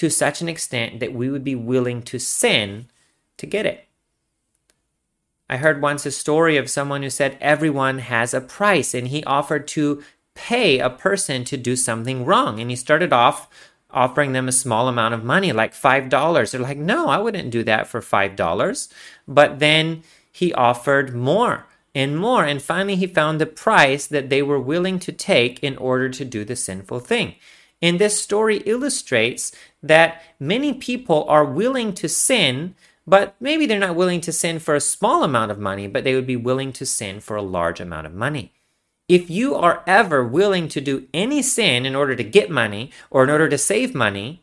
to 0.00 0.08
such 0.08 0.40
an 0.40 0.48
extent 0.48 0.98
that 0.98 1.12
we 1.12 1.28
would 1.28 1.44
be 1.44 1.54
willing 1.54 2.00
to 2.00 2.18
sin 2.18 2.86
to 3.36 3.44
get 3.44 3.66
it? 3.66 3.86
I 5.46 5.58
heard 5.58 5.82
once 5.82 6.06
a 6.06 6.10
story 6.10 6.56
of 6.56 6.70
someone 6.70 7.02
who 7.02 7.10
said 7.10 7.36
everyone 7.38 7.98
has 7.98 8.32
a 8.32 8.40
price 8.40 8.94
and 8.94 9.08
he 9.08 9.22
offered 9.24 9.68
to 9.68 10.02
pay 10.34 10.78
a 10.78 10.88
person 10.88 11.44
to 11.44 11.58
do 11.58 11.76
something 11.76 12.24
wrong. 12.24 12.60
And 12.60 12.70
he 12.70 12.76
started 12.76 13.12
off 13.12 13.46
offering 13.90 14.32
them 14.32 14.48
a 14.48 14.52
small 14.52 14.88
amount 14.88 15.12
of 15.12 15.22
money, 15.22 15.52
like 15.52 15.74
$5. 15.74 16.50
They're 16.50 16.60
like, 16.62 16.78
no, 16.78 17.10
I 17.10 17.18
wouldn't 17.18 17.50
do 17.50 17.62
that 17.64 17.86
for 17.86 18.00
$5. 18.00 18.88
But 19.28 19.58
then 19.58 20.02
he 20.32 20.54
offered 20.54 21.14
more 21.14 21.66
and 21.94 22.18
more. 22.18 22.46
And 22.46 22.62
finally, 22.62 22.96
he 22.96 23.06
found 23.06 23.38
the 23.38 23.44
price 23.44 24.06
that 24.06 24.30
they 24.30 24.40
were 24.40 24.58
willing 24.58 24.98
to 25.00 25.12
take 25.12 25.62
in 25.62 25.76
order 25.76 26.08
to 26.08 26.24
do 26.24 26.42
the 26.42 26.56
sinful 26.56 27.00
thing. 27.00 27.34
And 27.82 27.98
this 27.98 28.20
story 28.20 28.58
illustrates 28.58 29.52
that 29.82 30.22
many 30.38 30.74
people 30.74 31.24
are 31.28 31.44
willing 31.44 31.94
to 31.94 32.08
sin, 32.08 32.74
but 33.06 33.34
maybe 33.40 33.66
they're 33.66 33.78
not 33.78 33.96
willing 33.96 34.20
to 34.22 34.32
sin 34.32 34.58
for 34.58 34.74
a 34.74 34.80
small 34.80 35.24
amount 35.24 35.50
of 35.50 35.58
money, 35.58 35.86
but 35.86 36.04
they 36.04 36.14
would 36.14 36.26
be 36.26 36.36
willing 36.36 36.72
to 36.74 36.86
sin 36.86 37.20
for 37.20 37.36
a 37.36 37.42
large 37.42 37.80
amount 37.80 38.06
of 38.06 38.14
money. 38.14 38.52
If 39.08 39.28
you 39.28 39.56
are 39.56 39.82
ever 39.86 40.24
willing 40.24 40.68
to 40.68 40.80
do 40.80 41.08
any 41.12 41.42
sin 41.42 41.84
in 41.84 41.96
order 41.96 42.14
to 42.14 42.22
get 42.22 42.50
money 42.50 42.92
or 43.10 43.24
in 43.24 43.30
order 43.30 43.48
to 43.48 43.58
save 43.58 43.94
money, 43.94 44.42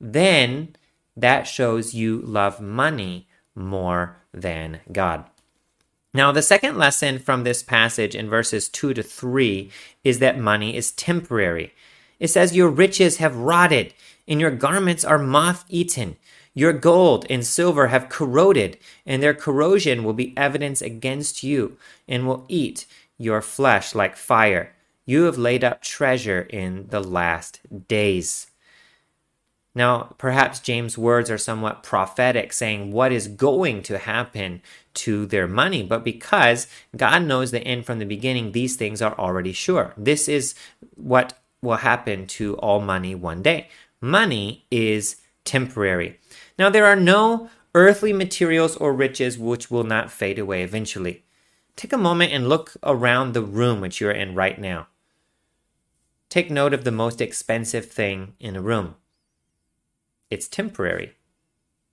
then 0.00 0.76
that 1.16 1.44
shows 1.44 1.94
you 1.94 2.20
love 2.20 2.60
money 2.60 3.28
more 3.54 4.16
than 4.34 4.80
God. 4.90 5.24
Now, 6.14 6.30
the 6.30 6.42
second 6.42 6.76
lesson 6.76 7.18
from 7.18 7.44
this 7.44 7.62
passage 7.62 8.14
in 8.14 8.28
verses 8.28 8.68
2 8.68 8.92
to 8.94 9.02
3 9.02 9.70
is 10.04 10.18
that 10.18 10.38
money 10.38 10.76
is 10.76 10.92
temporary. 10.92 11.72
It 12.22 12.30
says, 12.30 12.54
Your 12.54 12.68
riches 12.68 13.16
have 13.16 13.34
rotted, 13.34 13.94
and 14.28 14.40
your 14.40 14.52
garments 14.52 15.04
are 15.04 15.18
moth 15.18 15.64
eaten. 15.68 16.16
Your 16.54 16.72
gold 16.72 17.26
and 17.28 17.44
silver 17.44 17.88
have 17.88 18.08
corroded, 18.08 18.78
and 19.04 19.20
their 19.20 19.34
corrosion 19.34 20.04
will 20.04 20.12
be 20.12 20.32
evidence 20.36 20.80
against 20.80 21.42
you, 21.42 21.76
and 22.06 22.24
will 22.24 22.44
eat 22.46 22.86
your 23.18 23.42
flesh 23.42 23.96
like 23.96 24.14
fire. 24.14 24.72
You 25.04 25.24
have 25.24 25.36
laid 25.36 25.64
up 25.64 25.82
treasure 25.82 26.42
in 26.42 26.86
the 26.90 27.00
last 27.00 27.58
days. 27.88 28.46
Now, 29.74 30.14
perhaps 30.16 30.60
James' 30.60 30.96
words 30.96 31.28
are 31.28 31.38
somewhat 31.38 31.82
prophetic, 31.82 32.52
saying 32.52 32.92
what 32.92 33.10
is 33.10 33.26
going 33.26 33.82
to 33.84 33.98
happen 33.98 34.62
to 34.94 35.26
their 35.26 35.48
money. 35.48 35.82
But 35.82 36.04
because 36.04 36.68
God 36.96 37.24
knows 37.24 37.50
the 37.50 37.66
end 37.66 37.84
from 37.84 37.98
the 37.98 38.04
beginning, 38.04 38.52
these 38.52 38.76
things 38.76 39.02
are 39.02 39.18
already 39.18 39.52
sure. 39.52 39.92
This 39.96 40.28
is 40.28 40.54
what 40.94 41.41
will 41.62 41.76
happen 41.76 42.26
to 42.26 42.56
all 42.56 42.80
money 42.80 43.14
one 43.14 43.40
day. 43.40 43.68
Money 44.00 44.66
is 44.70 45.16
temporary. 45.44 46.18
Now, 46.58 46.68
there 46.68 46.86
are 46.86 46.96
no 46.96 47.48
earthly 47.74 48.12
materials 48.12 48.76
or 48.76 48.92
riches 48.92 49.38
which 49.38 49.70
will 49.70 49.84
not 49.84 50.10
fade 50.10 50.38
away 50.38 50.62
eventually. 50.62 51.24
Take 51.76 51.92
a 51.92 51.98
moment 51.98 52.32
and 52.32 52.48
look 52.48 52.74
around 52.82 53.32
the 53.32 53.42
room 53.42 53.80
which 53.80 54.00
you're 54.00 54.10
in 54.10 54.34
right 54.34 54.60
now. 54.60 54.88
Take 56.28 56.50
note 56.50 56.74
of 56.74 56.84
the 56.84 56.92
most 56.92 57.20
expensive 57.20 57.86
thing 57.86 58.34
in 58.40 58.56
a 58.56 58.62
room. 58.62 58.96
It's 60.30 60.48
temporary. 60.48 61.12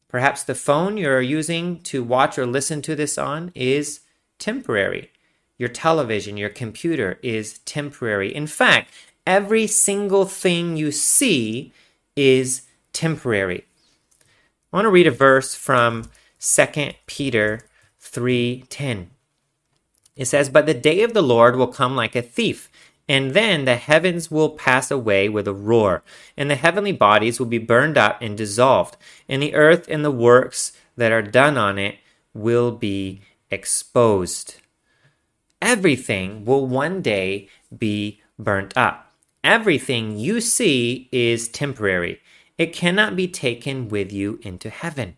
Perhaps 0.08 0.44
the 0.44 0.56
phone 0.56 0.98
you're 0.98 1.22
using 1.22 1.80
to 1.82 2.04
watch 2.04 2.38
or 2.38 2.46
listen 2.46 2.82
to 2.82 2.96
this 2.96 3.18
on 3.18 3.52
is 3.54 4.02
temporary. 4.40 5.12
Your 5.58 5.70
television, 5.70 6.38
your 6.38 6.50
computer 6.50 7.20
is 7.22 7.60
temporary. 7.60 8.34
In 8.34 8.48
fact, 8.48 8.92
every 9.30 9.68
single 9.68 10.26
thing 10.26 10.76
you 10.76 10.92
see 10.92 11.72
is 12.16 12.64
temporary. 12.94 13.64
I 14.74 14.78
want 14.78 14.86
to 14.86 14.90
read 14.90 15.06
a 15.06 15.12
verse 15.12 15.54
from 15.54 16.10
2 16.40 16.96
Peter 17.06 17.62
3:10. 18.02 19.12
It 20.16 20.26
says, 20.26 20.50
But 20.50 20.66
the 20.66 20.74
day 20.74 21.04
of 21.04 21.14
the 21.14 21.22
Lord 21.22 21.56
will 21.56 21.68
come 21.68 21.96
like 21.96 22.16
a 22.16 22.24
thief, 22.24 22.72
and 23.08 23.36
then 23.36 23.66
the 23.66 23.76
heavens 23.76 24.32
will 24.32 24.50
pass 24.50 24.90
away 24.90 25.30
with 25.30 25.48
a 25.48 25.54
roar, 25.54 26.04
and 26.36 26.50
the 26.50 26.56
heavenly 26.56 26.92
bodies 26.92 27.40
will 27.40 27.46
be 27.46 27.60
burned 27.60 28.00
up 28.00 28.20
and 28.22 28.36
dissolved, 28.36 28.98
and 29.30 29.44
the 29.44 29.54
earth 29.54 29.86
and 29.88 30.04
the 30.04 30.12
works 30.12 30.74
that 30.98 31.12
are 31.12 31.22
done 31.22 31.56
on 31.56 31.78
it 31.78 32.00
will 32.34 32.72
be 32.72 33.22
exposed. 33.52 34.56
Everything 35.62 36.46
will 36.46 36.66
one 36.66 37.04
day 37.04 37.48
be 37.78 38.22
burnt 38.40 38.76
up. 38.76 39.09
Everything 39.44 40.18
you 40.18 40.42
see 40.42 41.08
is 41.12 41.48
temporary. 41.48 42.22
It 42.58 42.74
cannot 42.74 43.16
be 43.16 43.28
taken 43.28 43.88
with 43.88 44.12
you 44.12 44.40
into 44.42 44.70
heaven. 44.70 45.16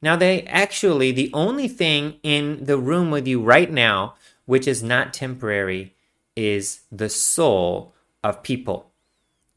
Now, 0.00 0.16
they 0.16 0.42
actually, 0.44 1.12
the 1.12 1.30
only 1.34 1.68
thing 1.68 2.14
in 2.22 2.64
the 2.64 2.78
room 2.78 3.10
with 3.10 3.26
you 3.26 3.42
right 3.42 3.70
now, 3.70 4.14
which 4.46 4.66
is 4.66 4.82
not 4.82 5.12
temporary, 5.12 5.94
is 6.36 6.80
the 6.90 7.08
soul 7.08 7.94
of 8.22 8.42
people. 8.42 8.92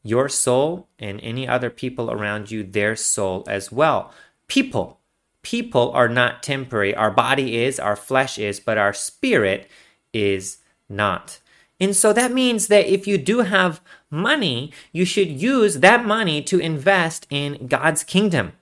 Your 0.02 0.28
soul 0.28 0.88
and 0.98 1.20
any 1.22 1.48
other 1.48 1.70
people 1.70 2.10
around 2.10 2.50
you, 2.50 2.62
their 2.62 2.96
soul 2.96 3.44
as 3.48 3.72
well. 3.72 4.12
People. 4.48 5.00
People 5.42 5.92
are 5.92 6.08
not 6.08 6.42
temporary. 6.42 6.94
Our 6.94 7.10
body 7.10 7.56
is, 7.56 7.80
our 7.80 7.96
flesh 7.96 8.38
is, 8.38 8.60
but 8.60 8.76
our 8.76 8.92
spirit 8.92 9.70
is 10.12 10.58
not. 10.88 11.38
And 11.80 11.94
so 11.94 12.12
that 12.12 12.32
means 12.32 12.68
that 12.68 12.86
if 12.86 13.06
you 13.06 13.18
do 13.18 13.40
have 13.40 13.80
money, 14.10 14.72
you 14.92 15.04
should 15.04 15.28
use 15.28 15.80
that 15.80 16.06
money 16.06 16.40
to 16.42 16.58
invest 16.58 17.26
in 17.30 17.66
God's 17.66 18.04
kingdom, 18.04 18.52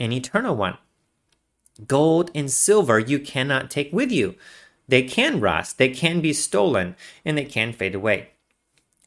an 0.00 0.12
eternal 0.12 0.56
one. 0.56 0.78
Gold 1.86 2.30
and 2.34 2.50
silver 2.50 2.98
you 2.98 3.18
cannot 3.18 3.70
take 3.70 3.92
with 3.92 4.10
you. 4.10 4.36
They 4.88 5.02
can 5.02 5.40
rust, 5.40 5.78
they 5.78 5.88
can 5.88 6.20
be 6.20 6.32
stolen, 6.32 6.96
and 7.24 7.36
they 7.36 7.44
can 7.44 7.72
fade 7.72 7.94
away. 7.94 8.30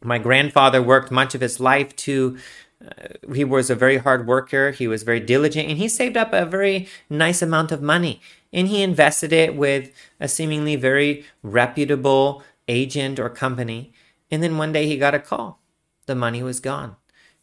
My 0.03 0.17
grandfather 0.17 0.81
worked 0.81 1.11
much 1.11 1.33
of 1.33 1.41
his 1.41 1.59
life 1.59 1.95
to 1.97 2.37
uh, 2.85 3.33
he 3.33 3.43
was 3.43 3.69
a 3.69 3.75
very 3.75 3.97
hard 3.97 4.27
worker, 4.27 4.71
he 4.71 4.87
was 4.87 5.01
very 5.01 5.19
diligent, 5.19 5.67
and 5.67 5.79
he 5.79 5.87
saved 5.87 6.15
up 6.15 6.31
a 6.31 6.45
very 6.45 6.87
nice 7.09 7.41
amount 7.41 7.71
of 7.71 7.81
money. 7.81 8.21
And 8.53 8.67
he 8.67 8.83
invested 8.83 9.33
it 9.33 9.55
with 9.55 9.91
a 10.19 10.27
seemingly 10.27 10.75
very 10.75 11.25
reputable 11.41 12.43
agent 12.67 13.19
or 13.19 13.29
company. 13.29 13.93
And 14.29 14.43
then 14.43 14.57
one 14.57 14.71
day 14.71 14.87
he 14.87 14.97
got 14.97 15.15
a 15.15 15.19
call. 15.19 15.61
The 16.05 16.15
money 16.15 16.43
was 16.43 16.59
gone. 16.59 16.95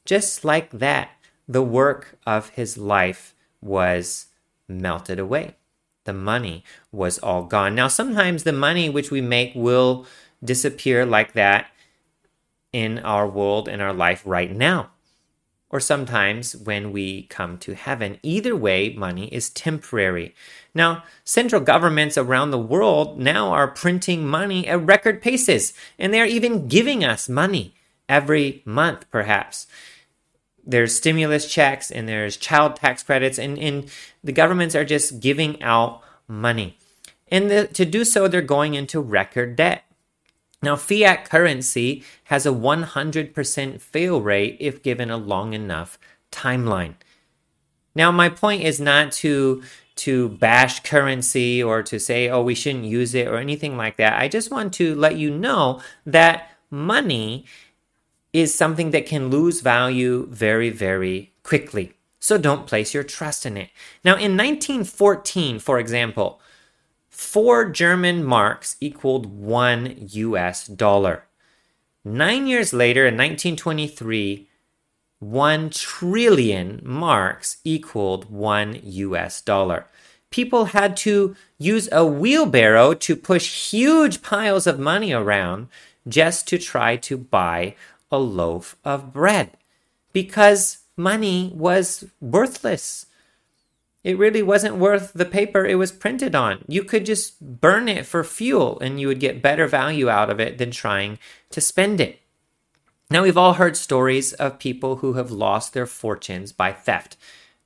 Just 0.04 0.44
like 0.44 0.70
that, 0.70 1.10
the 1.48 1.62
work 1.62 2.18
of 2.26 2.50
his 2.50 2.76
life 2.78 3.34
was 3.60 4.26
melted 4.68 5.18
away. 5.18 5.56
The 6.04 6.12
money 6.12 6.64
was 6.92 7.18
all 7.18 7.44
gone. 7.44 7.74
Now, 7.74 7.88
sometimes 7.88 8.42
the 8.42 8.52
money 8.52 8.90
which 8.90 9.10
we 9.10 9.20
make 9.20 9.52
will 9.54 10.06
disappear 10.42 11.06
like 11.06 11.32
that 11.32 11.68
in 12.72 12.98
our 12.98 13.26
world, 13.26 13.68
in 13.68 13.80
our 13.80 13.92
life 13.92 14.22
right 14.26 14.54
now. 14.54 14.90
Or 15.74 15.80
sometimes 15.80 16.54
when 16.54 16.92
we 16.92 17.24
come 17.24 17.58
to 17.58 17.74
heaven. 17.74 18.18
Either 18.22 18.54
way, 18.54 18.94
money 18.96 19.26
is 19.26 19.50
temporary. 19.50 20.34
Now, 20.72 21.02
central 21.24 21.60
governments 21.60 22.16
around 22.16 22.50
the 22.50 22.58
world 22.58 23.18
now 23.18 23.48
are 23.48 23.68
printing 23.68 24.26
money 24.26 24.66
at 24.68 24.86
record 24.86 25.20
paces, 25.20 25.74
and 25.98 26.14
they're 26.14 26.24
even 26.26 26.68
giving 26.68 27.04
us 27.04 27.28
money 27.28 27.74
every 28.08 28.62
month, 28.64 29.04
perhaps 29.10 29.66
there's 30.66 30.94
stimulus 30.94 31.50
checks 31.50 31.90
and 31.90 32.08
there's 32.08 32.36
child 32.36 32.76
tax 32.76 33.02
credits, 33.02 33.38
and, 33.38 33.58
and 33.58 33.90
the 34.22 34.32
governments 34.32 34.74
are 34.74 34.84
just 34.84 35.20
giving 35.20 35.62
out 35.62 36.02
money. 36.26 36.78
And 37.28 37.50
the, 37.50 37.66
to 37.68 37.84
do 37.84 38.04
so, 38.04 38.28
they're 38.28 38.42
going 38.42 38.74
into 38.74 39.00
record 39.00 39.56
debt. 39.56 39.84
Now, 40.64 40.76
fiat 40.76 41.28
currency 41.28 42.02
has 42.24 42.46
a 42.46 42.50
100% 42.50 43.80
fail 43.80 44.20
rate 44.20 44.56
if 44.58 44.82
given 44.82 45.10
a 45.10 45.16
long 45.16 45.52
enough 45.52 45.98
timeline. 46.32 46.94
Now, 47.94 48.10
my 48.10 48.28
point 48.28 48.62
is 48.62 48.80
not 48.80 49.12
to 49.12 49.62
to 49.96 50.30
bash 50.30 50.80
currency 50.80 51.62
or 51.62 51.80
to 51.80 52.00
say, 52.00 52.28
oh, 52.28 52.42
we 52.42 52.54
shouldn't 52.54 52.84
use 52.84 53.14
it 53.14 53.28
or 53.28 53.36
anything 53.36 53.76
like 53.76 53.96
that. 53.96 54.20
I 54.20 54.26
just 54.26 54.50
want 54.50 54.74
to 54.74 54.92
let 54.96 55.16
you 55.16 55.30
know 55.30 55.80
that 56.04 56.50
money 56.68 57.44
is 58.32 58.52
something 58.52 58.90
that 58.90 59.06
can 59.06 59.30
lose 59.30 59.60
value 59.60 60.26
very, 60.30 60.70
very 60.70 61.32
quickly. 61.44 61.92
So 62.18 62.38
don't 62.38 62.66
place 62.66 62.92
your 62.92 63.04
trust 63.04 63.46
in 63.46 63.56
it. 63.56 63.70
Now, 64.04 64.14
in 64.14 64.36
1914, 64.36 65.60
for 65.60 65.78
example, 65.78 66.40
four 67.24 67.68
German 67.70 68.22
marks 68.22 68.76
equaled 68.80 69.26
one 69.26 69.96
US 70.10 70.66
dollar. 70.66 71.24
Nine 72.04 72.46
years 72.46 72.72
later, 72.72 73.06
in 73.06 73.14
1923, 73.14 74.48
one 75.18 75.70
trillion 75.70 76.80
marks 76.84 77.56
equaled 77.64 78.30
one 78.30 78.78
US 78.82 79.40
dollar. 79.40 79.86
People 80.30 80.66
had 80.66 80.96
to 80.98 81.34
use 81.58 81.88
a 81.90 82.04
wheelbarrow 82.04 82.94
to 82.94 83.16
push 83.16 83.70
huge 83.70 84.20
piles 84.20 84.66
of 84.66 84.78
money 84.78 85.12
around 85.12 85.68
just 86.06 86.46
to 86.48 86.58
try 86.58 86.96
to 86.96 87.16
buy 87.16 87.74
a 88.10 88.18
loaf 88.18 88.76
of 88.84 89.12
bread 89.12 89.56
because 90.12 90.78
money 90.96 91.52
was 91.54 92.04
worthless. 92.20 93.06
It 94.04 94.18
really 94.18 94.42
wasn't 94.42 94.76
worth 94.76 95.12
the 95.14 95.24
paper 95.24 95.64
it 95.64 95.76
was 95.76 95.90
printed 95.90 96.34
on. 96.34 96.62
You 96.68 96.84
could 96.84 97.06
just 97.06 97.40
burn 97.40 97.88
it 97.88 98.04
for 98.04 98.22
fuel 98.22 98.78
and 98.80 99.00
you 99.00 99.08
would 99.08 99.18
get 99.18 99.42
better 99.42 99.66
value 99.66 100.10
out 100.10 100.28
of 100.28 100.38
it 100.38 100.58
than 100.58 100.70
trying 100.70 101.18
to 101.50 101.60
spend 101.62 102.02
it. 102.02 102.20
Now, 103.10 103.22
we've 103.22 103.38
all 103.38 103.54
heard 103.54 103.76
stories 103.76 104.34
of 104.34 104.58
people 104.58 104.96
who 104.96 105.14
have 105.14 105.30
lost 105.30 105.72
their 105.72 105.86
fortunes 105.86 106.52
by 106.52 106.72
theft, 106.72 107.16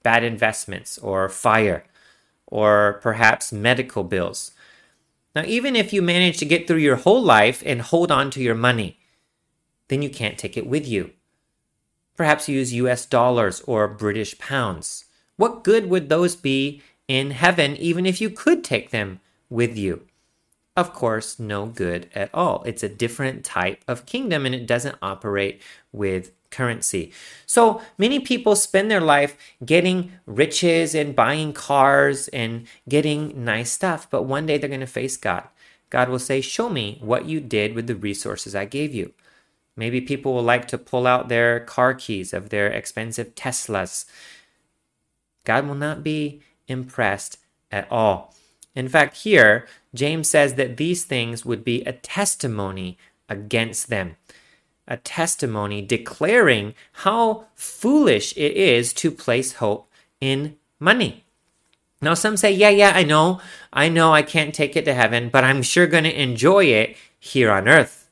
bad 0.02 0.22
investments, 0.22 0.96
or 0.98 1.28
fire, 1.28 1.84
or 2.46 3.00
perhaps 3.02 3.52
medical 3.52 4.04
bills. 4.04 4.52
Now, 5.34 5.42
even 5.44 5.74
if 5.74 5.92
you 5.92 6.02
manage 6.02 6.38
to 6.38 6.44
get 6.44 6.66
through 6.66 6.78
your 6.78 6.96
whole 6.96 7.22
life 7.22 7.62
and 7.66 7.82
hold 7.82 8.12
on 8.12 8.30
to 8.30 8.42
your 8.42 8.54
money, 8.54 8.98
then 9.88 10.02
you 10.02 10.10
can't 10.10 10.38
take 10.38 10.56
it 10.56 10.66
with 10.66 10.86
you. 10.86 11.12
Perhaps 12.16 12.48
use 12.48 12.72
US 12.74 13.06
dollars 13.06 13.60
or 13.62 13.88
British 13.88 14.38
pounds. 14.38 15.04
What 15.38 15.64
good 15.64 15.88
would 15.88 16.08
those 16.08 16.36
be 16.36 16.82
in 17.06 17.30
heaven 17.30 17.76
even 17.76 18.04
if 18.04 18.20
you 18.20 18.28
could 18.28 18.62
take 18.62 18.90
them 18.90 19.20
with 19.48 19.78
you? 19.78 20.02
Of 20.76 20.92
course, 20.92 21.38
no 21.38 21.66
good 21.66 22.10
at 22.14 22.28
all. 22.34 22.62
It's 22.66 22.82
a 22.82 22.88
different 22.88 23.44
type 23.44 23.82
of 23.88 24.04
kingdom 24.04 24.44
and 24.44 24.54
it 24.54 24.66
doesn't 24.66 24.98
operate 25.00 25.62
with 25.92 26.32
currency. 26.50 27.12
So 27.46 27.80
many 27.96 28.18
people 28.18 28.56
spend 28.56 28.90
their 28.90 29.00
life 29.00 29.36
getting 29.64 30.12
riches 30.26 30.94
and 30.94 31.14
buying 31.14 31.52
cars 31.52 32.28
and 32.28 32.66
getting 32.88 33.44
nice 33.44 33.70
stuff, 33.70 34.08
but 34.10 34.24
one 34.24 34.46
day 34.46 34.58
they're 34.58 34.68
going 34.68 34.80
to 34.80 34.86
face 34.86 35.16
God. 35.16 35.44
God 35.90 36.08
will 36.08 36.18
say, 36.18 36.40
Show 36.40 36.68
me 36.68 36.98
what 37.00 37.26
you 37.26 37.40
did 37.40 37.74
with 37.74 37.86
the 37.86 37.96
resources 37.96 38.54
I 38.54 38.64
gave 38.64 38.92
you. 38.92 39.12
Maybe 39.76 40.00
people 40.00 40.34
will 40.34 40.42
like 40.42 40.66
to 40.68 40.78
pull 40.78 41.06
out 41.06 41.28
their 41.28 41.60
car 41.60 41.94
keys 41.94 42.34
of 42.34 42.50
their 42.50 42.66
expensive 42.66 43.36
Teslas. 43.36 44.04
God 45.48 45.66
will 45.66 45.74
not 45.74 46.04
be 46.04 46.42
impressed 46.68 47.38
at 47.72 47.90
all. 47.90 48.34
In 48.74 48.86
fact, 48.86 49.16
here, 49.16 49.66
James 49.94 50.28
says 50.28 50.54
that 50.54 50.76
these 50.76 51.04
things 51.04 51.46
would 51.46 51.64
be 51.64 51.82
a 51.82 51.92
testimony 51.92 52.98
against 53.30 53.88
them. 53.88 54.16
A 54.86 54.98
testimony 54.98 55.80
declaring 55.80 56.74
how 57.04 57.46
foolish 57.54 58.36
it 58.36 58.52
is 58.52 58.92
to 58.94 59.10
place 59.10 59.54
hope 59.54 59.90
in 60.20 60.56
money. 60.78 61.24
Now, 62.02 62.12
some 62.12 62.36
say, 62.36 62.52
yeah, 62.52 62.68
yeah, 62.68 62.92
I 62.94 63.02
know. 63.02 63.40
I 63.72 63.88
know 63.88 64.12
I 64.12 64.22
can't 64.22 64.54
take 64.54 64.76
it 64.76 64.84
to 64.84 64.92
heaven, 64.92 65.30
but 65.30 65.44
I'm 65.44 65.62
sure 65.62 65.86
going 65.86 66.04
to 66.04 66.22
enjoy 66.22 66.66
it 66.66 66.94
here 67.18 67.50
on 67.50 67.68
earth. 67.68 68.10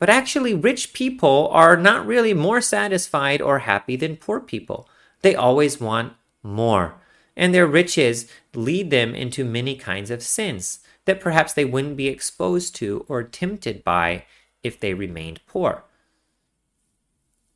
But 0.00 0.10
actually, 0.10 0.54
rich 0.54 0.92
people 0.92 1.48
are 1.52 1.76
not 1.76 2.04
really 2.04 2.34
more 2.34 2.60
satisfied 2.60 3.40
or 3.40 3.60
happy 3.60 3.94
than 3.94 4.16
poor 4.16 4.40
people. 4.40 4.88
They 5.22 5.34
always 5.34 5.80
want 5.80 6.14
more. 6.48 6.94
And 7.36 7.54
their 7.54 7.66
riches 7.66 8.26
lead 8.54 8.90
them 8.90 9.14
into 9.14 9.44
many 9.44 9.76
kinds 9.76 10.10
of 10.10 10.22
sins 10.22 10.80
that 11.04 11.20
perhaps 11.20 11.52
they 11.52 11.64
wouldn't 11.64 11.96
be 11.96 12.08
exposed 12.08 12.74
to 12.76 13.04
or 13.08 13.22
tempted 13.22 13.84
by 13.84 14.24
if 14.62 14.80
they 14.80 14.94
remained 14.94 15.40
poor. 15.46 15.84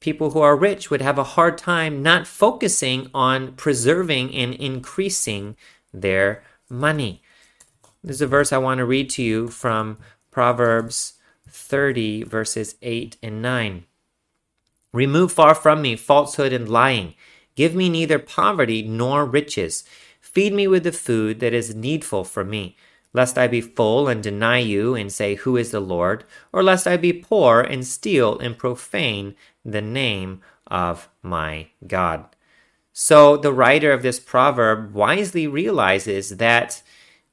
People 0.00 0.30
who 0.30 0.40
are 0.40 0.56
rich 0.56 0.90
would 0.90 1.02
have 1.02 1.18
a 1.18 1.24
hard 1.24 1.58
time 1.58 2.02
not 2.02 2.26
focusing 2.26 3.10
on 3.14 3.52
preserving 3.52 4.34
and 4.34 4.54
increasing 4.54 5.56
their 5.92 6.42
money. 6.68 7.22
There's 8.02 8.20
a 8.20 8.26
verse 8.26 8.52
I 8.52 8.58
want 8.58 8.78
to 8.78 8.84
read 8.84 9.10
to 9.10 9.22
you 9.22 9.48
from 9.48 9.98
Proverbs 10.30 11.14
30, 11.48 12.24
verses 12.24 12.74
8 12.82 13.16
and 13.22 13.42
9. 13.42 13.84
Remove 14.92 15.32
far 15.32 15.54
from 15.54 15.82
me 15.82 15.94
falsehood 15.94 16.52
and 16.52 16.68
lying. 16.68 17.14
Give 17.54 17.74
me 17.74 17.88
neither 17.88 18.18
poverty 18.18 18.82
nor 18.82 19.24
riches. 19.24 19.84
Feed 20.20 20.52
me 20.52 20.66
with 20.66 20.84
the 20.84 20.92
food 20.92 21.40
that 21.40 21.52
is 21.52 21.74
needful 21.74 22.24
for 22.24 22.44
me, 22.44 22.76
lest 23.12 23.36
I 23.36 23.46
be 23.46 23.60
full 23.60 24.08
and 24.08 24.22
deny 24.22 24.58
you 24.58 24.94
and 24.94 25.12
say, 25.12 25.34
Who 25.36 25.56
is 25.56 25.70
the 25.70 25.80
Lord? 25.80 26.24
Or 26.52 26.62
lest 26.62 26.86
I 26.86 26.96
be 26.96 27.12
poor 27.12 27.60
and 27.60 27.86
steal 27.86 28.38
and 28.38 28.56
profane 28.56 29.34
the 29.64 29.82
name 29.82 30.40
of 30.66 31.08
my 31.22 31.68
God. 31.86 32.24
So 32.92 33.36
the 33.36 33.52
writer 33.52 33.92
of 33.92 34.02
this 34.02 34.20
proverb 34.20 34.94
wisely 34.94 35.46
realizes 35.46 36.36
that 36.36 36.82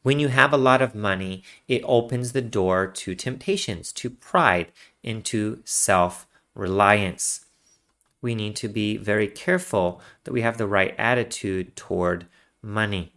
when 0.01 0.19
you 0.19 0.29
have 0.29 0.53
a 0.53 0.58
lot 0.58 0.82
of 0.82 0.95
money, 0.95 1.43
it 1.67 1.82
opens 1.86 2.32
the 2.32 2.41
door 2.41 2.88
to 2.88 3.15
temptations, 3.15 3.91
to 3.93 4.10
pride, 4.10 4.71
into 5.03 5.62
self 5.65 6.27
reliance. 6.55 7.45
We 8.21 8.36
need 8.36 8.55
to 8.58 8.67
be 8.67 8.97
very 8.97 9.27
careful 9.27 10.01
that 10.23 10.34
we 10.34 10.41
have 10.41 10.58
the 10.58 10.67
right 10.67 10.93
attitude 10.97 11.75
toward 11.75 12.27
money. 12.62 13.13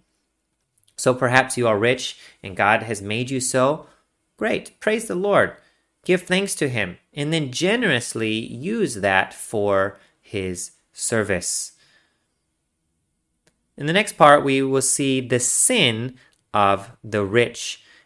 So 0.96 1.14
perhaps 1.14 1.56
you 1.56 1.66
are 1.66 1.78
rich 1.78 2.18
and 2.42 2.56
God 2.56 2.84
has 2.84 3.02
made 3.02 3.30
you 3.30 3.40
so. 3.40 3.86
Great. 4.36 4.78
Praise 4.80 5.06
the 5.06 5.14
Lord. 5.14 5.56
Give 6.04 6.22
thanks 6.22 6.54
to 6.56 6.68
Him 6.68 6.98
and 7.14 7.32
then 7.32 7.52
generously 7.52 8.32
use 8.32 8.96
that 8.96 9.34
for 9.34 9.98
His 10.20 10.72
service. 10.92 11.72
In 13.76 13.86
the 13.86 13.92
next 13.92 14.12
part, 14.12 14.44
we 14.44 14.62
will 14.62 14.82
see 14.82 15.20
the 15.20 15.40
sin 15.40 16.16
of 16.52 16.90
the 17.02 17.24
rich. 17.24 17.81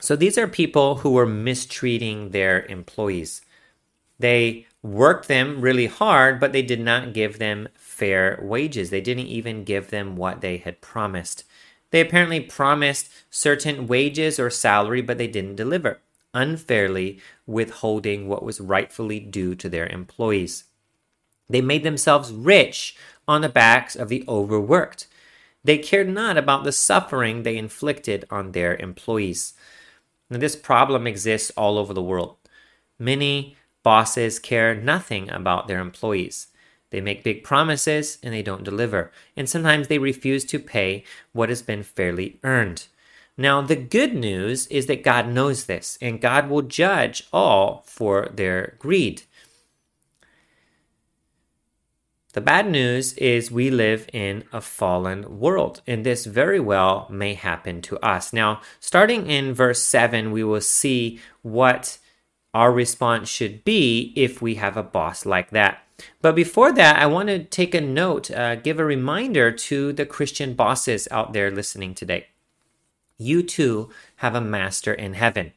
So 0.00 0.14
these 0.14 0.38
are 0.38 0.46
people 0.46 0.96
who 0.96 1.10
were 1.10 1.26
mistreating 1.26 2.30
their 2.30 2.64
employees. 2.66 3.42
They 4.18 4.66
worked 4.82 5.28
them 5.28 5.60
really 5.60 5.86
hard, 5.86 6.38
but 6.38 6.52
they 6.52 6.62
did 6.62 6.80
not 6.80 7.12
give 7.12 7.38
them 7.38 7.68
fair 7.74 8.38
wages. 8.42 8.90
They 8.90 9.00
didn't 9.00 9.26
even 9.26 9.64
give 9.64 9.90
them 9.90 10.16
what 10.16 10.40
they 10.40 10.58
had 10.58 10.80
promised. 10.80 11.44
They 11.90 12.00
apparently 12.00 12.40
promised 12.40 13.10
certain 13.30 13.86
wages 13.86 14.38
or 14.38 14.50
salary, 14.50 15.02
but 15.02 15.18
they 15.18 15.26
didn't 15.26 15.56
deliver, 15.56 15.98
unfairly 16.32 17.20
withholding 17.46 18.28
what 18.28 18.44
was 18.44 18.60
rightfully 18.60 19.18
due 19.18 19.54
to 19.56 19.68
their 19.68 19.86
employees. 19.86 20.64
They 21.48 21.60
made 21.60 21.82
themselves 21.82 22.30
rich 22.30 22.96
on 23.26 23.40
the 23.40 23.48
backs 23.48 23.96
of 23.96 24.08
the 24.08 24.24
overworked. 24.28 25.06
They 25.64 25.78
cared 25.78 26.08
not 26.08 26.36
about 26.36 26.64
the 26.64 26.72
suffering 26.72 27.42
they 27.42 27.56
inflicted 27.56 28.24
on 28.30 28.52
their 28.52 28.76
employees. 28.76 29.54
Now, 30.30 30.38
this 30.38 30.56
problem 30.56 31.06
exists 31.06 31.50
all 31.56 31.78
over 31.78 31.94
the 31.94 32.02
world. 32.02 32.36
Many 32.98 33.56
bosses 33.82 34.38
care 34.38 34.74
nothing 34.74 35.30
about 35.30 35.68
their 35.68 35.80
employees. 35.80 36.48
They 36.90 37.00
make 37.00 37.22
big 37.22 37.44
promises 37.44 38.18
and 38.22 38.32
they 38.32 38.42
don't 38.42 38.64
deliver. 38.64 39.12
And 39.36 39.48
sometimes 39.48 39.88
they 39.88 39.98
refuse 39.98 40.44
to 40.46 40.58
pay 40.58 41.04
what 41.32 41.48
has 41.48 41.62
been 41.62 41.82
fairly 41.82 42.38
earned. 42.42 42.86
Now, 43.36 43.60
the 43.60 43.76
good 43.76 44.14
news 44.14 44.66
is 44.66 44.86
that 44.86 45.04
God 45.04 45.28
knows 45.28 45.66
this 45.66 45.96
and 46.00 46.20
God 46.20 46.48
will 46.48 46.62
judge 46.62 47.24
all 47.32 47.84
for 47.86 48.30
their 48.34 48.76
greed. 48.78 49.22
The 52.34 52.42
bad 52.42 52.70
news 52.70 53.14
is 53.14 53.50
we 53.50 53.70
live 53.70 54.06
in 54.12 54.44
a 54.52 54.60
fallen 54.60 55.38
world, 55.38 55.80
and 55.86 56.04
this 56.04 56.26
very 56.26 56.60
well 56.60 57.06
may 57.08 57.32
happen 57.32 57.80
to 57.82 57.98
us. 58.00 58.34
Now, 58.34 58.60
starting 58.80 59.30
in 59.30 59.54
verse 59.54 59.82
7, 59.82 60.30
we 60.30 60.44
will 60.44 60.60
see 60.60 61.20
what 61.40 61.96
our 62.52 62.70
response 62.70 63.30
should 63.30 63.64
be 63.64 64.12
if 64.14 64.42
we 64.42 64.56
have 64.56 64.76
a 64.76 64.82
boss 64.82 65.24
like 65.24 65.50
that. 65.50 65.82
But 66.20 66.36
before 66.36 66.70
that, 66.72 66.98
I 66.98 67.06
want 67.06 67.28
to 67.28 67.44
take 67.44 67.74
a 67.74 67.80
note, 67.80 68.30
uh, 68.30 68.56
give 68.56 68.78
a 68.78 68.84
reminder 68.84 69.50
to 69.50 69.94
the 69.94 70.04
Christian 70.04 70.52
bosses 70.52 71.08
out 71.10 71.32
there 71.32 71.50
listening 71.50 71.94
today. 71.94 72.26
You 73.16 73.42
too 73.42 73.88
have 74.16 74.34
a 74.34 74.40
master 74.40 74.92
in 74.92 75.14
heaven, 75.14 75.54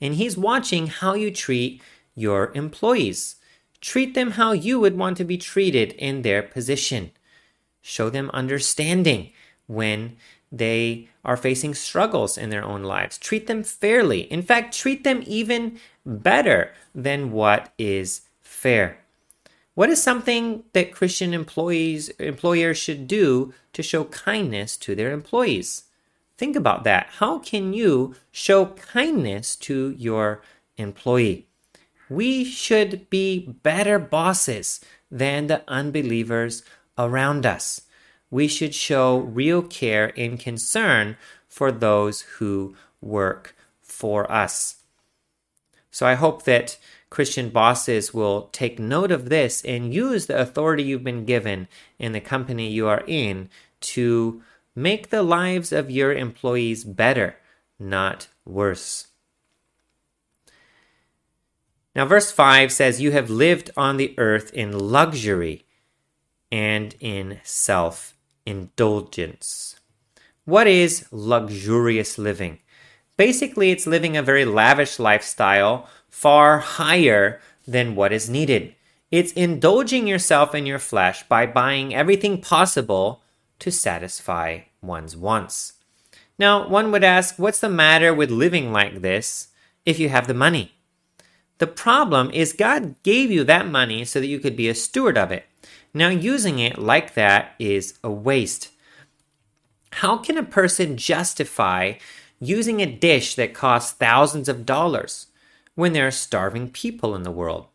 and 0.00 0.14
he's 0.14 0.36
watching 0.38 0.86
how 0.86 1.14
you 1.14 1.32
treat 1.32 1.82
your 2.14 2.52
employees. 2.54 3.36
Treat 3.82 4.14
them 4.14 4.32
how 4.32 4.52
you 4.52 4.80
would 4.80 4.96
want 4.96 5.16
to 5.18 5.24
be 5.24 5.36
treated 5.36 5.92
in 5.94 6.22
their 6.22 6.42
position. 6.42 7.10
Show 7.82 8.08
them 8.08 8.30
understanding 8.32 9.32
when 9.66 10.16
they 10.52 11.08
are 11.24 11.36
facing 11.36 11.74
struggles 11.74 12.38
in 12.38 12.50
their 12.50 12.64
own 12.64 12.84
lives. 12.84 13.18
Treat 13.18 13.48
them 13.48 13.64
fairly. 13.64 14.20
In 14.32 14.42
fact, 14.42 14.76
treat 14.76 15.02
them 15.02 15.24
even 15.26 15.80
better 16.06 16.72
than 16.94 17.32
what 17.32 17.72
is 17.76 18.22
fair. 18.40 18.98
What 19.74 19.90
is 19.90 20.00
something 20.00 20.62
that 20.74 20.92
Christian 20.92 21.34
employees 21.34 22.10
employers 22.20 22.78
should 22.78 23.08
do 23.08 23.52
to 23.72 23.82
show 23.82 24.04
kindness 24.04 24.76
to 24.76 24.94
their 24.94 25.10
employees? 25.10 25.84
Think 26.36 26.54
about 26.54 26.84
that. 26.84 27.08
How 27.18 27.38
can 27.38 27.72
you 27.72 28.14
show 28.30 28.66
kindness 28.66 29.56
to 29.56 29.94
your 29.98 30.42
employee? 30.76 31.48
We 32.12 32.44
should 32.44 33.08
be 33.08 33.46
better 33.62 33.98
bosses 33.98 34.80
than 35.10 35.46
the 35.46 35.62
unbelievers 35.66 36.62
around 36.98 37.46
us. 37.46 37.82
We 38.30 38.48
should 38.48 38.74
show 38.74 39.18
real 39.18 39.62
care 39.62 40.12
and 40.14 40.38
concern 40.38 41.16
for 41.48 41.72
those 41.72 42.20
who 42.36 42.76
work 43.00 43.56
for 43.80 44.30
us. 44.30 44.82
So 45.90 46.06
I 46.06 46.14
hope 46.14 46.44
that 46.44 46.78
Christian 47.08 47.48
bosses 47.48 48.12
will 48.12 48.48
take 48.52 48.78
note 48.78 49.10
of 49.10 49.30
this 49.30 49.62
and 49.64 49.94
use 49.94 50.26
the 50.26 50.38
authority 50.38 50.82
you've 50.82 51.04
been 51.04 51.24
given 51.24 51.66
in 51.98 52.12
the 52.12 52.20
company 52.20 52.68
you 52.68 52.88
are 52.88 53.04
in 53.06 53.48
to 53.94 54.42
make 54.74 55.08
the 55.08 55.22
lives 55.22 55.72
of 55.72 55.90
your 55.90 56.12
employees 56.12 56.84
better, 56.84 57.36
not 57.78 58.28
worse. 58.44 59.08
Now, 61.94 62.06
verse 62.06 62.30
5 62.32 62.72
says, 62.72 63.00
You 63.00 63.12
have 63.12 63.28
lived 63.28 63.70
on 63.76 63.96
the 63.96 64.14
earth 64.18 64.52
in 64.52 64.78
luxury 64.78 65.66
and 66.50 66.94
in 67.00 67.40
self 67.42 68.16
indulgence. 68.46 69.78
What 70.44 70.66
is 70.66 71.06
luxurious 71.10 72.18
living? 72.18 72.58
Basically, 73.16 73.70
it's 73.70 73.86
living 73.86 74.16
a 74.16 74.22
very 74.22 74.44
lavish 74.44 74.98
lifestyle, 74.98 75.88
far 76.08 76.58
higher 76.58 77.40
than 77.66 77.94
what 77.94 78.12
is 78.12 78.28
needed. 78.28 78.74
It's 79.10 79.32
indulging 79.32 80.06
yourself 80.06 80.54
in 80.54 80.64
your 80.64 80.78
flesh 80.78 81.22
by 81.28 81.46
buying 81.46 81.94
everything 81.94 82.40
possible 82.40 83.22
to 83.58 83.70
satisfy 83.70 84.60
one's 84.80 85.16
wants. 85.16 85.74
Now, 86.38 86.66
one 86.66 86.90
would 86.90 87.04
ask, 87.04 87.38
what's 87.38 87.60
the 87.60 87.68
matter 87.68 88.12
with 88.12 88.30
living 88.30 88.72
like 88.72 89.02
this 89.02 89.48
if 89.84 90.00
you 90.00 90.08
have 90.08 90.26
the 90.26 90.34
money? 90.34 90.72
The 91.62 91.68
problem 91.68 92.28
is, 92.32 92.52
God 92.52 93.00
gave 93.04 93.30
you 93.30 93.44
that 93.44 93.68
money 93.68 94.04
so 94.04 94.18
that 94.18 94.26
you 94.26 94.40
could 94.40 94.56
be 94.56 94.68
a 94.68 94.74
steward 94.74 95.16
of 95.16 95.30
it. 95.30 95.46
Now, 95.94 96.08
using 96.08 96.58
it 96.58 96.76
like 96.76 97.14
that 97.14 97.54
is 97.60 98.00
a 98.02 98.10
waste. 98.10 98.70
How 99.92 100.16
can 100.16 100.36
a 100.36 100.42
person 100.42 100.96
justify 100.96 101.98
using 102.40 102.80
a 102.80 102.86
dish 102.86 103.36
that 103.36 103.54
costs 103.54 103.92
thousands 103.92 104.48
of 104.48 104.66
dollars 104.66 105.28
when 105.76 105.92
there 105.92 106.08
are 106.08 106.10
starving 106.10 106.68
people 106.68 107.14
in 107.14 107.22
the 107.22 107.30
world? 107.30 107.66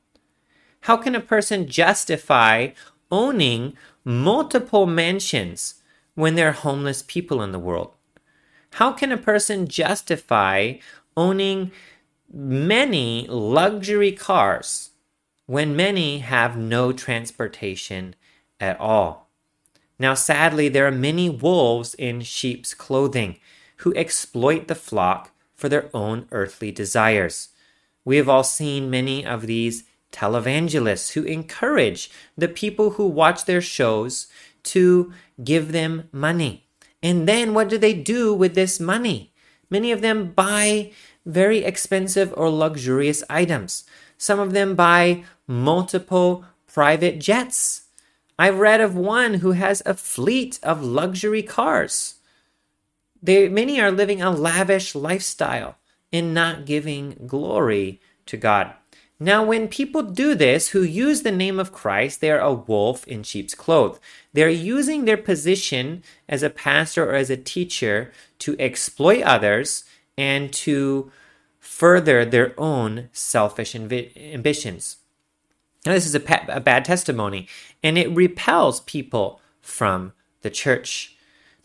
How 0.81 0.97
can 0.97 1.15
a 1.15 1.21
person 1.21 1.65
justify 1.65 2.71
owning 3.09 3.77
multiple 4.03 4.85
mansions 4.85 5.75
when 6.13 6.35
there 6.35 6.49
are 6.49 6.51
homeless 6.51 7.05
people 7.07 7.41
in 7.41 7.53
the 7.53 7.57
world? 7.57 7.93
How 8.71 8.91
can 8.91 9.13
a 9.13 9.17
person 9.17 9.65
justify 9.65 10.73
owning 11.15 11.71
many 12.31 13.25
luxury 13.29 14.11
cars 14.11 14.91
when 15.45 15.75
many 15.75 16.19
have 16.19 16.57
no 16.57 16.91
transportation 16.91 18.15
at 18.59 18.79
all? 18.79 19.29
Now, 19.99 20.13
sadly, 20.13 20.69
there 20.69 20.85
are 20.85 20.91
many 20.91 21.29
wolves 21.29 21.93
in 21.95 22.21
sheep's 22.21 22.73
clothing 22.73 23.39
who 23.77 23.93
exploit 23.95 24.67
the 24.67 24.75
flock 24.75 25.31
for 25.55 25.69
their 25.69 25.89
own 25.93 26.27
earthly 26.31 26.71
desires. 26.71 27.49
We 28.05 28.17
have 28.17 28.29
all 28.29 28.43
seen 28.43 28.89
many 28.89 29.25
of 29.25 29.47
these 29.47 29.83
televangelists 30.11 31.13
who 31.13 31.23
encourage 31.23 32.09
the 32.37 32.47
people 32.47 32.91
who 32.91 33.07
watch 33.07 33.45
their 33.45 33.61
shows 33.61 34.27
to 34.63 35.11
give 35.43 35.71
them 35.71 36.09
money. 36.11 36.67
And 37.01 37.27
then 37.27 37.53
what 37.53 37.69
do 37.69 37.77
they 37.77 37.93
do 37.93 38.33
with 38.33 38.55
this 38.55 38.79
money? 38.79 39.33
Many 39.69 39.91
of 39.91 40.01
them 40.01 40.31
buy 40.31 40.91
very 41.27 41.59
expensive 41.59 42.33
or 42.35 42.49
luxurious 42.49 43.23
items. 43.29 43.83
Some 44.17 44.39
of 44.39 44.53
them 44.53 44.75
buy 44.75 45.25
multiple 45.45 46.45
private 46.65 47.19
jets. 47.19 47.83
I've 48.39 48.59
read 48.59 48.81
of 48.81 48.95
one 48.95 49.35
who 49.35 49.51
has 49.51 49.83
a 49.85 49.93
fleet 49.93 50.59
of 50.63 50.83
luxury 50.83 51.43
cars. 51.43 52.15
They, 53.21 53.49
many 53.49 53.81
are 53.81 53.91
living 53.91 54.21
a 54.21 54.31
lavish 54.31 54.95
lifestyle 54.95 55.75
and 56.13 56.33
not 56.33 56.65
giving 56.65 57.17
glory 57.27 57.99
to 58.27 58.37
God. 58.37 58.73
Now, 59.19 59.43
when 59.43 59.67
people 59.67 60.03
do 60.03 60.35
this, 60.35 60.69
who 60.69 60.83
use 60.83 61.23
the 61.23 61.31
name 61.31 61.59
of 61.59 61.71
Christ, 61.71 62.21
they 62.21 62.29
are 62.29 62.39
a 62.39 62.53
wolf 62.53 63.07
in 63.07 63.23
sheep's 63.23 63.55
cloth. 63.55 63.99
They're 64.31 64.49
using 64.49 65.05
their 65.05 65.17
position 65.17 66.03
as 66.29 66.43
a 66.43 66.51
pastor 66.51 67.09
or 67.09 67.15
as 67.15 67.31
a 67.31 67.37
teacher 67.37 68.13
to 68.39 68.55
exploit 68.59 69.23
others 69.23 69.83
and 70.17 70.51
to 70.51 71.11
further 71.59 72.25
their 72.25 72.53
own 72.57 73.09
selfish 73.11 73.75
ambitions. 73.75 74.97
Now, 75.85 75.93
this 75.93 76.05
is 76.05 76.15
a, 76.15 76.19
pa- 76.19 76.45
a 76.49 76.59
bad 76.59 76.85
testimony, 76.85 77.47
and 77.83 77.97
it 77.97 78.09
repels 78.15 78.81
people 78.81 79.39
from 79.61 80.13
the 80.41 80.49
church. 80.49 81.15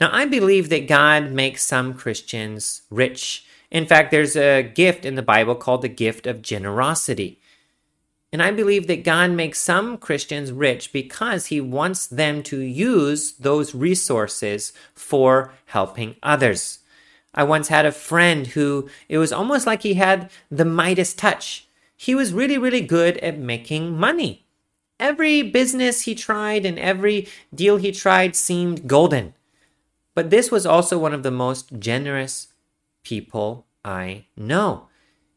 Now, 0.00 0.10
I 0.12 0.26
believe 0.26 0.68
that 0.68 0.88
God 0.88 1.32
makes 1.32 1.64
some 1.64 1.94
Christians 1.94 2.82
rich. 2.90 3.46
In 3.70 3.86
fact, 3.86 4.10
there's 4.10 4.36
a 4.36 4.62
gift 4.62 5.04
in 5.04 5.14
the 5.14 5.22
Bible 5.22 5.54
called 5.54 5.82
the 5.82 5.88
gift 5.88 6.26
of 6.26 6.42
generosity. 6.42 7.40
And 8.32 8.42
I 8.42 8.50
believe 8.50 8.86
that 8.86 9.04
God 9.04 9.30
makes 9.30 9.60
some 9.60 9.98
Christians 9.98 10.52
rich 10.52 10.92
because 10.92 11.46
he 11.46 11.60
wants 11.60 12.06
them 12.06 12.42
to 12.44 12.60
use 12.60 13.32
those 13.32 13.74
resources 13.74 14.72
for 14.94 15.52
helping 15.66 16.16
others. 16.22 16.78
I 17.35 17.45
once 17.45 17.68
had 17.68 17.87
a 17.87 17.92
friend 17.92 18.47
who 18.49 18.88
it 19.09 19.18
was 19.18 19.33
almost 19.33 19.66
like 19.66 19.83
he 19.83 19.95
had 19.95 20.31
the 20.51 20.64
Midas 20.64 21.14
touch. 21.14 21.66
He 21.97 22.14
was 22.14 22.33
really, 22.33 22.59
really 22.59 22.81
good 22.81 23.16
at 23.18 23.38
making 23.38 23.97
money. 23.99 24.45
Every 25.01 25.42
business 25.42 26.03
he 26.03 26.14
tried 26.14 26.66
and 26.66 26.79
every 26.79 27.29
deal 27.55 27.77
he 27.77 27.92
tried 27.92 28.37
seemed 28.37 28.87
golden. 28.87 29.35
But 30.14 30.31
this 30.31 30.51
was 30.51 30.66
also 30.66 30.99
one 30.99 31.14
of 31.14 31.23
the 31.23 31.31
most 31.31 31.79
generous 31.79 32.49
people 33.03 33.66
I 33.85 34.27
know. 34.37 34.88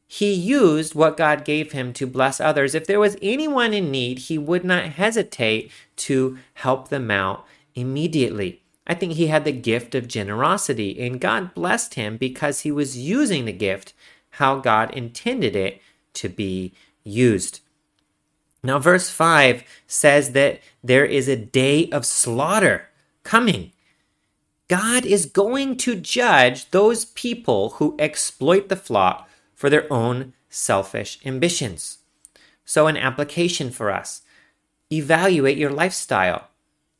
He 0.07 0.33
used 0.33 0.93
what 0.93 1.17
God 1.17 1.45
gave 1.45 1.71
him 1.71 1.91
to 1.93 2.05
bless 2.05 2.39
others. 2.39 2.75
If 2.75 2.85
there 2.85 2.99
was 2.99 3.17
anyone 3.21 3.73
in 3.73 3.89
need, 3.89 4.19
he 4.19 4.37
would 4.37 4.63
not 4.63 4.85
hesitate 4.85 5.71
to 5.97 6.37
help 6.55 6.89
them 6.89 7.09
out 7.09 7.45
immediately. 7.73 8.61
I 8.87 8.93
think 8.93 9.13
he 9.13 9.27
had 9.27 9.45
the 9.45 9.51
gift 9.51 9.95
of 9.95 10.07
generosity, 10.07 10.99
and 10.99 11.19
God 11.19 11.53
blessed 11.53 11.95
him 11.95 12.17
because 12.17 12.61
he 12.61 12.71
was 12.71 12.97
using 12.97 13.45
the 13.45 13.51
gift 13.51 13.93
how 14.31 14.59
God 14.59 14.93
intended 14.93 15.55
it 15.55 15.81
to 16.13 16.29
be 16.29 16.73
used. 17.03 17.61
Now, 18.63 18.79
verse 18.79 19.09
5 19.09 19.63
says 19.87 20.31
that 20.31 20.59
there 20.83 21.05
is 21.05 21.27
a 21.27 21.35
day 21.35 21.89
of 21.89 22.05
slaughter 22.05 22.89
coming. 23.23 23.71
God 24.67 25.05
is 25.05 25.27
going 25.27 25.77
to 25.77 25.95
judge 25.95 26.71
those 26.71 27.05
people 27.05 27.71
who 27.71 27.95
exploit 27.99 28.69
the 28.69 28.75
flock 28.75 29.29
for 29.53 29.69
their 29.69 29.91
own 29.93 30.33
selfish 30.49 31.19
ambitions. 31.25 31.99
So, 32.65 32.87
an 32.87 32.97
application 32.97 33.69
for 33.69 33.91
us 33.91 34.21
evaluate 34.91 35.57
your 35.57 35.69
lifestyle, 35.69 36.49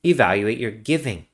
evaluate 0.03 0.59
your 0.59 0.71
giving. 0.71 1.25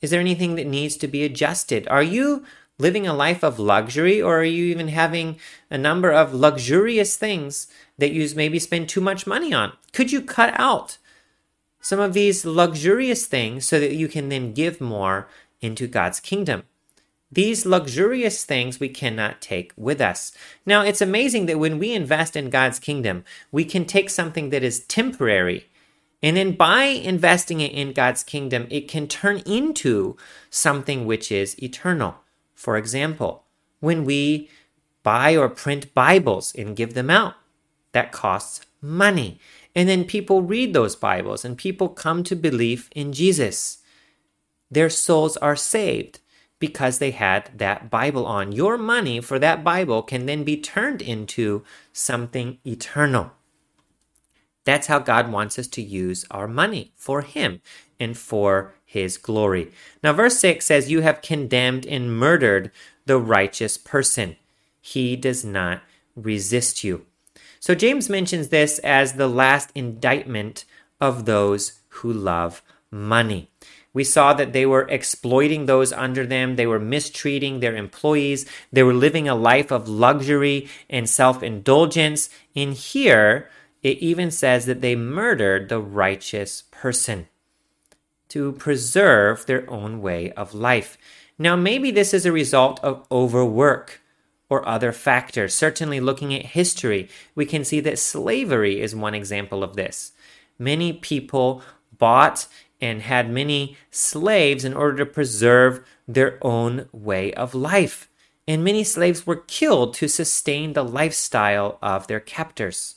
Is 0.00 0.10
there 0.10 0.20
anything 0.20 0.54
that 0.56 0.66
needs 0.66 0.96
to 0.98 1.08
be 1.08 1.24
adjusted? 1.24 1.86
Are 1.88 2.02
you 2.02 2.44
living 2.78 3.06
a 3.06 3.14
life 3.14 3.42
of 3.42 3.58
luxury, 3.58 4.20
or 4.20 4.40
are 4.40 4.44
you 4.44 4.66
even 4.66 4.88
having 4.88 5.38
a 5.70 5.78
number 5.78 6.12
of 6.12 6.34
luxurious 6.34 7.16
things 7.16 7.68
that 7.98 8.12
you 8.12 8.28
maybe 8.36 8.58
spend 8.58 8.88
too 8.88 9.00
much 9.00 9.26
money 9.26 9.54
on? 9.54 9.72
Could 9.92 10.12
you 10.12 10.20
cut 10.20 10.52
out 10.58 10.98
some 11.86 12.00
of 12.00 12.14
these 12.14 12.44
luxurious 12.44 13.26
things 13.26 13.64
so 13.64 13.78
that 13.78 13.94
you 13.94 14.08
can 14.08 14.28
then 14.28 14.52
give 14.52 14.80
more 14.80 15.28
into 15.60 15.86
God's 15.86 16.18
kingdom. 16.18 16.64
These 17.30 17.64
luxurious 17.64 18.44
things 18.44 18.80
we 18.80 18.88
cannot 18.88 19.40
take 19.40 19.72
with 19.76 20.00
us. 20.00 20.32
Now, 20.64 20.82
it's 20.82 21.00
amazing 21.00 21.46
that 21.46 21.60
when 21.60 21.78
we 21.78 21.92
invest 21.92 22.34
in 22.34 22.50
God's 22.50 22.80
kingdom, 22.80 23.24
we 23.52 23.64
can 23.64 23.84
take 23.84 24.10
something 24.10 24.50
that 24.50 24.64
is 24.64 24.80
temporary, 24.80 25.68
and 26.22 26.36
then 26.36 26.52
by 26.52 26.84
investing 26.84 27.60
it 27.60 27.72
in 27.72 27.92
God's 27.92 28.22
kingdom, 28.22 28.66
it 28.70 28.88
can 28.88 29.06
turn 29.06 29.38
into 29.46 30.16
something 30.50 31.06
which 31.06 31.30
is 31.30 31.60
eternal. 31.62 32.16
For 32.54 32.76
example, 32.76 33.44
when 33.80 34.04
we 34.04 34.48
buy 35.02 35.36
or 35.36 35.48
print 35.48 35.94
Bibles 35.94 36.54
and 36.54 36.74
give 36.76 36.94
them 36.94 37.10
out, 37.10 37.34
that 37.92 38.12
costs 38.12 38.66
money. 38.80 39.38
And 39.74 39.88
then 39.88 40.04
people 40.04 40.42
read 40.42 40.72
those 40.72 40.96
Bibles 40.96 41.44
and 41.44 41.56
people 41.56 41.88
come 41.88 42.24
to 42.24 42.34
believe 42.34 42.88
in 42.94 43.12
Jesus. 43.12 43.78
Their 44.70 44.90
souls 44.90 45.36
are 45.36 45.54
saved 45.54 46.20
because 46.58 46.98
they 46.98 47.10
had 47.10 47.50
that 47.54 47.90
Bible 47.90 48.24
on. 48.26 48.52
Your 48.52 48.78
money 48.78 49.20
for 49.20 49.38
that 49.38 49.62
Bible 49.62 50.02
can 50.02 50.24
then 50.24 50.44
be 50.44 50.56
turned 50.56 51.02
into 51.02 51.62
something 51.92 52.58
eternal. 52.66 53.35
That's 54.66 54.88
how 54.88 54.98
God 54.98 55.30
wants 55.30 55.58
us 55.58 55.68
to 55.68 55.80
use 55.80 56.26
our 56.30 56.48
money 56.48 56.92
for 56.96 57.22
Him 57.22 57.62
and 57.98 58.18
for 58.18 58.74
His 58.84 59.16
glory. 59.16 59.72
Now, 60.02 60.12
verse 60.12 60.38
6 60.40 60.66
says, 60.66 60.90
You 60.90 61.00
have 61.00 61.22
condemned 61.22 61.86
and 61.86 62.18
murdered 62.18 62.72
the 63.06 63.18
righteous 63.18 63.78
person. 63.78 64.36
He 64.80 65.16
does 65.16 65.44
not 65.44 65.82
resist 66.16 66.82
you. 66.84 67.06
So, 67.60 67.74
James 67.74 68.10
mentions 68.10 68.48
this 68.48 68.78
as 68.80 69.14
the 69.14 69.28
last 69.28 69.70
indictment 69.74 70.64
of 71.00 71.24
those 71.24 71.80
who 71.88 72.12
love 72.12 72.62
money. 72.90 73.48
We 73.92 74.04
saw 74.04 74.34
that 74.34 74.52
they 74.52 74.66
were 74.66 74.86
exploiting 74.90 75.66
those 75.66 75.92
under 75.92 76.26
them. 76.26 76.56
They 76.56 76.66
were 76.66 76.78
mistreating 76.80 77.60
their 77.60 77.74
employees. 77.74 78.44
They 78.72 78.82
were 78.82 78.92
living 78.92 79.28
a 79.28 79.34
life 79.34 79.70
of 79.70 79.88
luxury 79.88 80.68
and 80.90 81.08
self 81.08 81.42
indulgence. 81.42 82.28
In 82.54 82.72
here, 82.72 83.48
it 83.86 83.98
even 83.98 84.32
says 84.32 84.66
that 84.66 84.80
they 84.80 84.96
murdered 84.96 85.68
the 85.68 85.78
righteous 85.78 86.64
person 86.72 87.28
to 88.28 88.50
preserve 88.54 89.46
their 89.46 89.68
own 89.70 90.02
way 90.02 90.32
of 90.32 90.52
life. 90.52 90.98
Now, 91.38 91.54
maybe 91.54 91.92
this 91.92 92.12
is 92.12 92.26
a 92.26 92.32
result 92.32 92.82
of 92.82 93.06
overwork 93.12 94.00
or 94.50 94.66
other 94.66 94.90
factors. 94.90 95.54
Certainly, 95.54 96.00
looking 96.00 96.34
at 96.34 96.46
history, 96.46 97.08
we 97.36 97.46
can 97.46 97.64
see 97.64 97.78
that 97.78 98.00
slavery 98.00 98.80
is 98.80 98.92
one 98.92 99.14
example 99.14 99.62
of 99.62 99.76
this. 99.76 100.10
Many 100.58 100.92
people 100.92 101.62
bought 101.96 102.48
and 102.80 103.02
had 103.02 103.30
many 103.30 103.76
slaves 103.92 104.64
in 104.64 104.74
order 104.74 104.96
to 104.96 105.06
preserve 105.06 105.86
their 106.08 106.44
own 106.44 106.88
way 106.90 107.32
of 107.34 107.54
life. 107.54 108.08
And 108.48 108.64
many 108.64 108.82
slaves 108.82 109.28
were 109.28 109.44
killed 109.46 109.94
to 109.94 110.08
sustain 110.08 110.72
the 110.72 110.82
lifestyle 110.82 111.78
of 111.80 112.08
their 112.08 112.20
captors. 112.20 112.95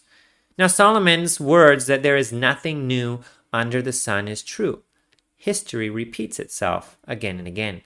Now, 0.60 0.68
Solomon's 0.68 1.40
words 1.40 1.86
that 1.86 2.04
there 2.04 2.18
is 2.18 2.34
nothing 2.34 2.86
new 2.86 3.22
under 3.54 3.82
the 3.82 3.94
sun 3.94 4.28
is 4.28 4.44
true. 4.44 4.84
History 5.38 5.90
repeats 5.90 6.38
itself 6.38 6.98
again 7.08 7.40
and 7.40 7.48
again. 7.48 7.82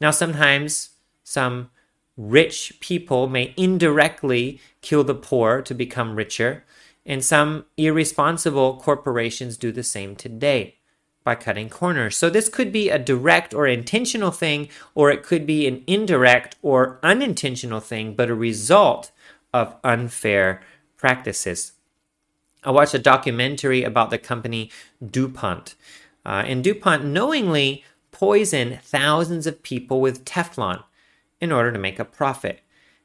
Now, 0.00 0.12
sometimes 0.12 0.90
some 1.24 1.70
rich 2.16 2.74
people 2.78 3.26
may 3.26 3.52
indirectly 3.56 4.60
kill 4.80 5.02
the 5.02 5.16
poor 5.16 5.60
to 5.62 5.74
become 5.74 6.14
richer, 6.14 6.62
and 7.04 7.24
some 7.24 7.64
irresponsible 7.76 8.76
corporations 8.76 9.56
do 9.56 9.72
the 9.72 9.82
same 9.82 10.14
today 10.14 10.76
by 11.24 11.34
cutting 11.34 11.68
corners. 11.68 12.16
So 12.16 12.30
this 12.30 12.48
could 12.48 12.70
be 12.70 12.90
a 12.90 12.98
direct 12.98 13.52
or 13.52 13.66
intentional 13.66 14.30
thing, 14.30 14.68
or 14.94 15.10
it 15.10 15.24
could 15.24 15.46
be 15.46 15.66
an 15.66 15.82
indirect 15.88 16.54
or 16.62 17.00
unintentional 17.02 17.80
thing, 17.80 18.14
but 18.14 18.30
a 18.30 18.36
result 18.36 19.10
of 19.52 19.74
unfair 19.82 20.62
practices. 20.96 21.72
I 22.64 22.70
watched 22.70 22.94
a 22.94 22.98
documentary 22.98 23.84
about 23.84 24.10
the 24.10 24.18
company 24.18 24.70
DuPont. 25.04 25.74
Uh, 26.24 26.42
and 26.46 26.64
DuPont 26.64 27.04
knowingly 27.04 27.84
poisoned 28.10 28.80
thousands 28.82 29.46
of 29.46 29.62
people 29.62 30.00
with 30.00 30.24
Teflon 30.24 30.82
in 31.40 31.52
order 31.52 31.72
to 31.72 31.78
make 31.78 31.98
a 31.98 32.04
profit. 32.04 32.60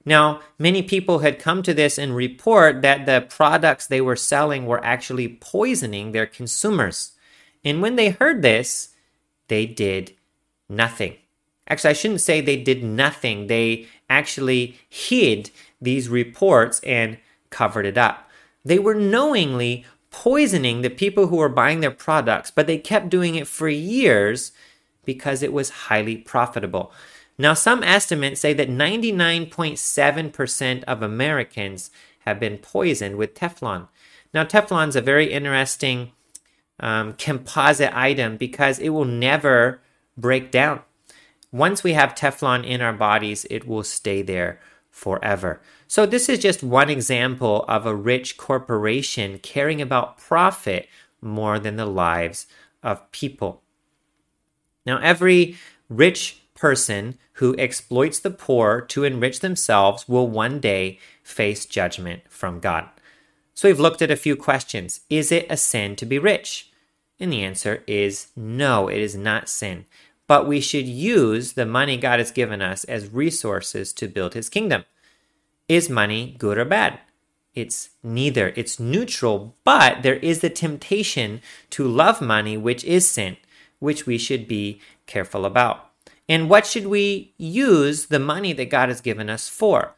Now, 0.05 0.39
many 0.57 0.81
people 0.81 1.19
had 1.19 1.39
come 1.39 1.61
to 1.63 1.73
this 1.73 1.97
and 1.97 2.15
report 2.15 2.81
that 2.81 3.05
the 3.05 3.25
products 3.29 3.85
they 3.85 3.99
were 3.99 4.15
selling 4.15 4.65
were 4.65 4.83
actually 4.83 5.27
poisoning 5.27 6.11
their 6.11 6.25
consumers. 6.25 7.13
And 7.65 7.81
when 7.81 7.95
they 7.95 8.09
heard 8.09 8.41
this, 8.41 8.89
they 9.49 9.65
did 9.65 10.15
nothing. 10.69 11.15
Actually, 11.67 11.89
I 11.89 11.93
shouldn't 11.93 12.21
say 12.21 12.39
they 12.39 12.57
did 12.57 12.83
nothing. 12.83 13.47
They 13.47 13.87
actually 14.09 14.79
hid 14.87 15.51
these 15.81 16.07
reports 16.07 16.79
and 16.81 17.17
covered 17.49 17.85
it 17.85 17.97
up. 17.97 18.28
They 18.69 18.77
were 18.77 18.93
knowingly 18.93 19.83
poisoning 20.11 20.83
the 20.83 20.91
people 20.91 21.27
who 21.27 21.37
were 21.37 21.49
buying 21.49 21.79
their 21.79 21.89
products, 21.89 22.51
but 22.51 22.67
they 22.67 22.77
kept 22.77 23.09
doing 23.09 23.33
it 23.33 23.47
for 23.47 23.67
years 23.67 24.51
because 25.05 25.41
it 25.41 25.51
was 25.51 25.87
highly 25.89 26.17
profitable. 26.17 26.93
Now, 27.35 27.55
some 27.55 27.83
estimates 27.83 28.41
say 28.41 28.53
that 28.53 28.69
99.7% 28.69 30.83
of 30.83 31.01
Americans 31.01 31.89
have 32.25 32.39
been 32.39 32.59
poisoned 32.59 33.15
with 33.15 33.33
Teflon. 33.33 33.87
Now, 34.35 34.43
Teflon 34.43 34.89
is 34.89 34.95
a 34.95 35.01
very 35.01 35.33
interesting 35.33 36.11
um, 36.79 37.13
composite 37.13 37.97
item 37.97 38.37
because 38.37 38.77
it 38.77 38.89
will 38.89 39.05
never 39.05 39.81
break 40.15 40.51
down. 40.51 40.81
Once 41.51 41.83
we 41.83 41.93
have 41.93 42.13
Teflon 42.13 42.63
in 42.63 42.81
our 42.81 42.93
bodies, 42.93 43.47
it 43.49 43.67
will 43.67 43.83
stay 43.83 44.21
there 44.21 44.59
forever. 44.99 45.61
So, 45.87 46.05
this 46.05 46.27
is 46.27 46.39
just 46.39 46.61
one 46.61 46.89
example 46.89 47.63
of 47.69 47.85
a 47.85 47.95
rich 47.95 48.35
corporation 48.35 49.39
caring 49.39 49.81
about 49.81 50.17
profit 50.17 50.89
more 51.21 51.57
than 51.57 51.77
the 51.77 51.85
lives 51.85 52.47
of 52.83 53.09
people. 53.11 53.61
Now, 54.85 54.99
every 54.99 55.55
rich 55.87 56.41
person 56.53 57.17
who 57.33 57.55
exploits 57.57 58.19
the 58.19 58.29
poor 58.29 58.81
to 58.81 59.05
enrich 59.05 59.39
themselves 59.39 60.07
will 60.09 60.27
one 60.27 60.59
day 60.59 60.99
face 61.23 61.65
judgment 61.65 62.23
from 62.27 62.59
God. 62.59 62.89
So, 63.53 63.69
we've 63.69 63.79
looked 63.79 64.01
at 64.01 64.11
a 64.11 64.17
few 64.17 64.35
questions. 64.35 65.01
Is 65.09 65.31
it 65.31 65.47
a 65.49 65.55
sin 65.55 65.95
to 65.95 66.05
be 66.05 66.19
rich? 66.19 66.71
And 67.21 67.31
the 67.31 67.43
answer 67.43 67.83
is 67.87 68.27
no, 68.35 68.89
it 68.89 68.99
is 68.99 69.15
not 69.15 69.47
sin. 69.47 69.85
But 70.29 70.47
we 70.47 70.61
should 70.61 70.87
use 70.87 71.53
the 71.53 71.65
money 71.65 71.97
God 71.97 72.19
has 72.19 72.29
given 72.29 72.61
us 72.61 72.83
as 72.83 73.11
resources 73.11 73.91
to 73.93 74.07
build 74.07 74.35
his 74.35 74.47
kingdom. 74.47 74.85
Is 75.67 75.89
money 75.89 76.35
good 76.37 76.59
or 76.59 76.65
bad? 76.65 76.99
It's 77.55 77.89
neither. 78.03 78.53
It's 78.55 78.79
neutral, 78.79 79.55
but 79.63 80.03
there 80.03 80.17
is 80.17 80.41
the 80.41 80.51
temptation 80.51 81.41
to 81.71 81.87
love 81.87 82.21
money, 82.21 82.57
which 82.57 82.83
is 82.83 83.09
sin, 83.09 83.37
which 83.79 84.05
we 84.05 84.19
should 84.19 84.47
be 84.47 84.79
careful 85.07 85.47
about. 85.47 85.89
And 86.27 86.47
what 86.47 86.67
should 86.67 86.85
we 86.85 87.33
use 87.39 88.05
the 88.05 88.19
money 88.19 88.53
that 88.53 88.69
God 88.69 88.89
has 88.89 89.01
given 89.01 89.31
us 89.31 89.49
for? 89.49 89.95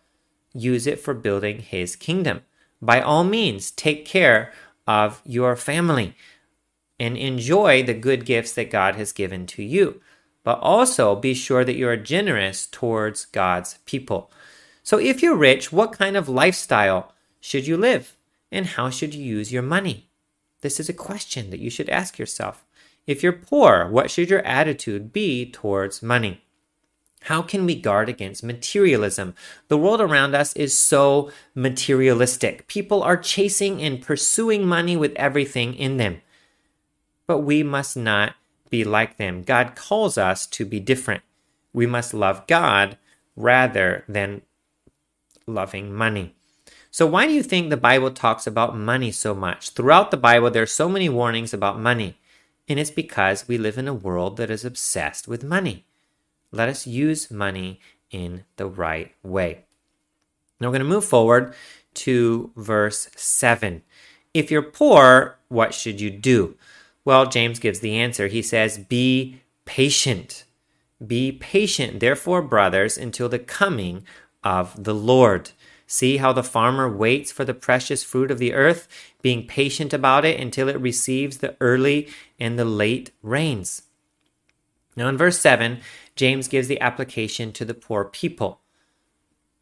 Use 0.53 0.87
it 0.87 1.01
for 1.01 1.13
building 1.13 1.59
his 1.59 1.97
kingdom. 1.97 2.43
By 2.81 3.01
all 3.01 3.25
means, 3.25 3.69
take 3.69 4.05
care 4.05 4.53
of 4.87 5.21
your 5.25 5.57
family 5.57 6.15
and 6.97 7.17
enjoy 7.17 7.83
the 7.83 7.93
good 7.93 8.23
gifts 8.23 8.53
that 8.53 8.71
God 8.71 8.95
has 8.95 9.11
given 9.11 9.45
to 9.47 9.61
you. 9.61 9.99
But 10.43 10.59
also 10.59 11.15
be 11.15 11.33
sure 11.33 11.63
that 11.63 11.75
you 11.75 11.87
are 11.87 11.97
generous 11.97 12.67
towards 12.67 13.25
God's 13.25 13.77
people. 13.85 14.31
So, 14.83 14.97
if 14.97 15.21
you're 15.21 15.35
rich, 15.35 15.71
what 15.71 15.91
kind 15.91 16.17
of 16.17 16.27
lifestyle 16.27 17.13
should 17.39 17.67
you 17.67 17.77
live? 17.77 18.17
And 18.51 18.65
how 18.65 18.89
should 18.89 19.13
you 19.13 19.23
use 19.23 19.53
your 19.53 19.61
money? 19.61 20.09
This 20.61 20.79
is 20.79 20.89
a 20.89 20.93
question 20.93 21.49
that 21.51 21.59
you 21.59 21.69
should 21.69 21.89
ask 21.89 22.17
yourself. 22.17 22.65
If 23.05 23.23
you're 23.23 23.33
poor, 23.33 23.87
what 23.87 24.09
should 24.09 24.29
your 24.29 24.45
attitude 24.45 25.13
be 25.13 25.49
towards 25.49 26.03
money? 26.03 26.41
How 27.25 27.43
can 27.43 27.65
we 27.67 27.75
guard 27.75 28.09
against 28.09 28.43
materialism? 28.43 29.35
The 29.67 29.77
world 29.77 30.01
around 30.01 30.35
us 30.35 30.55
is 30.55 30.77
so 30.77 31.31
materialistic. 31.53 32.67
People 32.67 33.03
are 33.03 33.17
chasing 33.17 33.81
and 33.81 34.01
pursuing 34.01 34.65
money 34.65 34.97
with 34.97 35.13
everything 35.15 35.75
in 35.75 35.97
them 35.97 36.21
but 37.31 37.39
we 37.39 37.63
must 37.63 37.95
not 37.95 38.35
be 38.71 38.83
like 38.83 39.17
them. 39.17 39.43
God 39.43 39.75
calls 39.75 40.17
us 40.17 40.47
to 40.47 40.65
be 40.65 40.79
different. 40.79 41.21
We 41.73 41.85
must 41.85 42.15
love 42.15 42.47
God 42.47 42.97
rather 43.35 44.03
than 44.07 44.41
loving 45.45 45.93
money. 45.93 46.33
So, 46.89 47.05
why 47.05 47.27
do 47.27 47.33
you 47.33 47.43
think 47.43 47.69
the 47.69 47.77
Bible 47.77 48.11
talks 48.11 48.47
about 48.47 48.75
money 48.75 49.11
so 49.11 49.33
much? 49.35 49.69
Throughout 49.69 50.11
the 50.11 50.17
Bible, 50.17 50.49
there 50.49 50.63
are 50.63 50.67
so 50.67 50.89
many 50.89 51.07
warnings 51.07 51.53
about 51.53 51.79
money, 51.79 52.17
and 52.67 52.79
it's 52.79 52.91
because 52.91 53.47
we 53.47 53.57
live 53.57 53.77
in 53.77 53.87
a 53.87 53.93
world 53.93 54.37
that 54.37 54.49
is 54.49 54.65
obsessed 54.65 55.27
with 55.27 55.43
money. 55.43 55.85
Let 56.51 56.67
us 56.67 56.87
use 56.87 57.31
money 57.31 57.79
in 58.09 58.43
the 58.57 58.65
right 58.65 59.13
way. 59.23 59.65
Now, 60.59 60.67
we're 60.67 60.79
going 60.79 60.89
to 60.89 60.95
move 60.95 61.05
forward 61.05 61.53
to 61.93 62.51
verse 62.57 63.09
7. 63.15 63.83
If 64.33 64.51
you're 64.51 64.61
poor, 64.61 65.39
what 65.47 65.73
should 65.73 66.01
you 66.01 66.09
do? 66.09 66.55
Well, 67.03 67.25
James 67.25 67.59
gives 67.59 67.79
the 67.79 67.97
answer. 67.97 68.27
He 68.27 68.41
says, 68.41 68.77
Be 68.77 69.41
patient. 69.65 70.45
Be 71.05 71.31
patient, 71.31 71.99
therefore, 71.99 72.41
brothers, 72.41 72.97
until 72.97 73.27
the 73.27 73.39
coming 73.39 74.03
of 74.43 74.83
the 74.83 74.93
Lord. 74.93 75.51
See 75.87 76.17
how 76.17 76.31
the 76.31 76.43
farmer 76.43 76.89
waits 76.89 77.31
for 77.31 77.43
the 77.43 77.53
precious 77.53 78.03
fruit 78.03 78.31
of 78.31 78.39
the 78.39 78.53
earth, 78.53 78.87
being 79.21 79.45
patient 79.45 79.93
about 79.93 80.23
it 80.25 80.39
until 80.39 80.69
it 80.69 80.79
receives 80.79 81.39
the 81.39 81.57
early 81.59 82.07
and 82.39 82.57
the 82.57 82.65
late 82.65 83.11
rains. 83.21 83.81
Now, 84.95 85.09
in 85.09 85.17
verse 85.17 85.39
7, 85.39 85.81
James 86.15 86.47
gives 86.47 86.67
the 86.67 86.79
application 86.79 87.51
to 87.53 87.65
the 87.65 87.73
poor 87.73 88.05
people. 88.05 88.61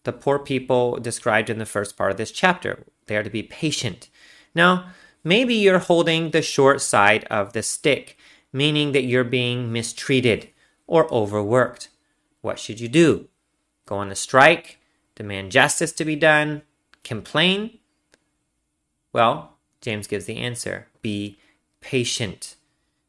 The 0.03 0.13
poor 0.13 0.39
people 0.39 0.97
described 0.97 1.49
in 1.49 1.57
the 1.57 1.65
first 1.65 1.97
part 1.97 2.11
of 2.11 2.17
this 2.17 2.31
chapter. 2.31 2.85
They 3.07 3.15
are 3.15 3.23
to 3.23 3.29
be 3.29 3.43
patient. 3.43 4.09
Now, 4.53 4.91
maybe 5.23 5.53
you're 5.53 5.79
holding 5.79 6.31
the 6.31 6.41
short 6.41 6.81
side 6.81 7.25
of 7.25 7.53
the 7.53 7.63
stick, 7.63 8.17
meaning 8.51 8.91
that 8.93 9.03
you're 9.03 9.23
being 9.23 9.71
mistreated 9.71 10.49
or 10.87 11.11
overworked. 11.13 11.89
What 12.41 12.59
should 12.59 12.79
you 12.79 12.87
do? 12.87 13.27
Go 13.85 13.95
on 13.95 14.11
a 14.11 14.15
strike? 14.15 14.77
Demand 15.15 15.51
justice 15.51 15.91
to 15.93 16.05
be 16.05 16.15
done? 16.15 16.61
Complain? 17.03 17.79
Well, 19.11 19.57
James 19.81 20.07
gives 20.07 20.25
the 20.25 20.37
answer 20.37 20.87
be 21.01 21.39
patient. 21.81 22.55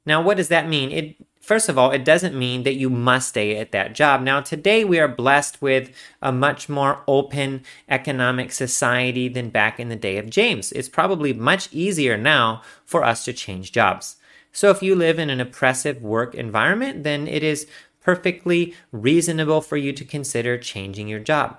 Now, 0.07 0.23
what 0.23 0.37
does 0.37 0.49
that 0.49 0.69
mean? 0.69 0.91
It 0.91 1.17
First 1.41 1.71
of 1.71 1.79
all, 1.79 1.91
it 1.91 2.05
doesn't 2.05 2.39
mean 2.39 2.65
that 2.65 2.77
you 2.77 2.91
must 2.91 3.31
stay 3.31 3.57
at 3.57 3.73
that 3.73 3.95
job. 3.95 4.23
Now, 4.23 4.41
today 4.41 4.85
we 4.85 5.01
are 5.01 5.09
blessed 5.09 5.61
with 5.63 5.91
a 6.21 6.31
much 6.31 6.69
more 6.69 7.03
open 7.09 7.65
economic 7.89 8.53
society 8.53 9.27
than 9.27 9.49
back 9.49 9.81
in 9.81 9.89
the 9.89 9.97
day 9.97 10.19
of 10.19 10.31
James. 10.31 10.71
It's 10.73 10.89
probably 10.89 11.33
much 11.33 11.73
easier 11.73 12.17
now 12.17 12.63
for 12.85 13.03
us 13.03 13.25
to 13.25 13.33
change 13.33 13.73
jobs. 13.73 14.17
So, 14.53 14.71
if 14.71 14.83
you 14.83 14.95
live 14.95 15.19
in 15.19 15.31
an 15.31 15.41
oppressive 15.41 16.03
work 16.03 16.35
environment, 16.35 17.05
then 17.05 17.27
it 17.27 17.43
is 17.43 17.67
perfectly 18.03 18.75
reasonable 18.93 19.61
for 19.61 19.77
you 19.77 19.93
to 19.93 20.05
consider 20.05 20.59
changing 20.59 21.09
your 21.09 21.21
job. 21.21 21.59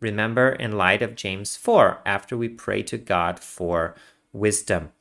Remember, 0.00 0.50
in 0.50 0.72
light 0.72 1.02
of 1.02 1.14
James 1.14 1.56
4, 1.56 2.00
after 2.04 2.36
we 2.36 2.48
pray 2.48 2.82
to 2.84 2.98
God 2.98 3.38
for 3.38 3.94
wisdom. 4.32 4.92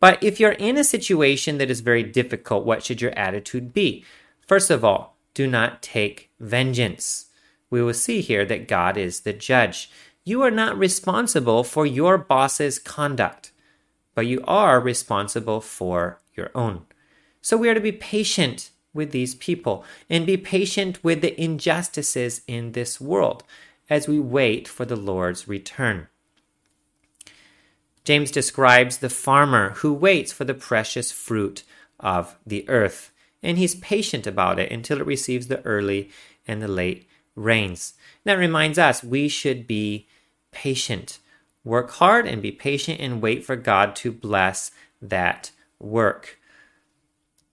But 0.00 0.22
if 0.22 0.40
you're 0.40 0.52
in 0.52 0.78
a 0.78 0.84
situation 0.84 1.58
that 1.58 1.70
is 1.70 1.80
very 1.80 2.02
difficult, 2.02 2.64
what 2.64 2.82
should 2.82 3.02
your 3.02 3.16
attitude 3.16 3.72
be? 3.72 4.04
First 4.46 4.70
of 4.70 4.84
all, 4.84 5.16
do 5.34 5.46
not 5.46 5.82
take 5.82 6.30
vengeance. 6.40 7.26
We 7.68 7.82
will 7.82 7.94
see 7.94 8.20
here 8.20 8.44
that 8.46 8.66
God 8.66 8.96
is 8.96 9.20
the 9.20 9.32
judge. 9.32 9.90
You 10.24 10.42
are 10.42 10.50
not 10.50 10.78
responsible 10.78 11.64
for 11.64 11.86
your 11.86 12.18
boss's 12.18 12.78
conduct, 12.78 13.52
but 14.14 14.26
you 14.26 14.42
are 14.46 14.80
responsible 14.80 15.60
for 15.60 16.20
your 16.34 16.50
own. 16.54 16.86
So 17.42 17.56
we 17.56 17.68
are 17.68 17.74
to 17.74 17.80
be 17.80 17.92
patient 17.92 18.70
with 18.92 19.12
these 19.12 19.34
people 19.34 19.84
and 20.08 20.26
be 20.26 20.36
patient 20.36 21.02
with 21.04 21.20
the 21.20 21.40
injustices 21.40 22.42
in 22.46 22.72
this 22.72 23.00
world 23.00 23.44
as 23.88 24.08
we 24.08 24.18
wait 24.18 24.66
for 24.66 24.84
the 24.84 24.96
Lord's 24.96 25.46
return. 25.46 26.08
James 28.10 28.32
describes 28.32 28.98
the 28.98 29.08
farmer 29.08 29.70
who 29.70 29.94
waits 29.94 30.32
for 30.32 30.42
the 30.42 30.52
precious 30.52 31.12
fruit 31.12 31.62
of 32.00 32.36
the 32.44 32.68
earth, 32.68 33.12
and 33.40 33.56
he's 33.56 33.76
patient 33.76 34.26
about 34.26 34.58
it 34.58 34.72
until 34.72 34.98
it 34.98 35.06
receives 35.06 35.46
the 35.46 35.64
early 35.64 36.10
and 36.44 36.60
the 36.60 36.66
late 36.66 37.06
rains. 37.36 37.94
That 38.24 38.34
reminds 38.34 38.80
us 38.80 39.04
we 39.04 39.28
should 39.28 39.64
be 39.64 40.08
patient. 40.50 41.20
Work 41.62 41.92
hard 41.92 42.26
and 42.26 42.42
be 42.42 42.50
patient 42.50 42.98
and 42.98 43.22
wait 43.22 43.44
for 43.44 43.54
God 43.54 43.94
to 44.02 44.10
bless 44.10 44.72
that 45.00 45.52
work. 45.78 46.36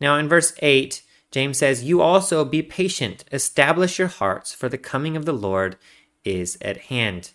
Now, 0.02 0.18
in 0.18 0.28
verse 0.28 0.56
8, 0.58 1.04
James 1.30 1.60
says, 1.60 1.84
You 1.84 2.02
also 2.02 2.44
be 2.44 2.64
patient, 2.64 3.26
establish 3.32 4.00
your 4.00 4.08
hearts, 4.08 4.56
for 4.56 4.70
the 4.70 4.80
coming 4.80 5.16
of 5.16 5.26
the 5.26 5.34
Lord 5.34 5.78
is 6.26 6.58
at 6.64 6.78
hand. 6.78 7.30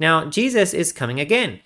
Now, 0.00 0.24
Jesus 0.24 0.74
is 0.74 0.92
coming 0.92 1.20
again. 1.20 1.60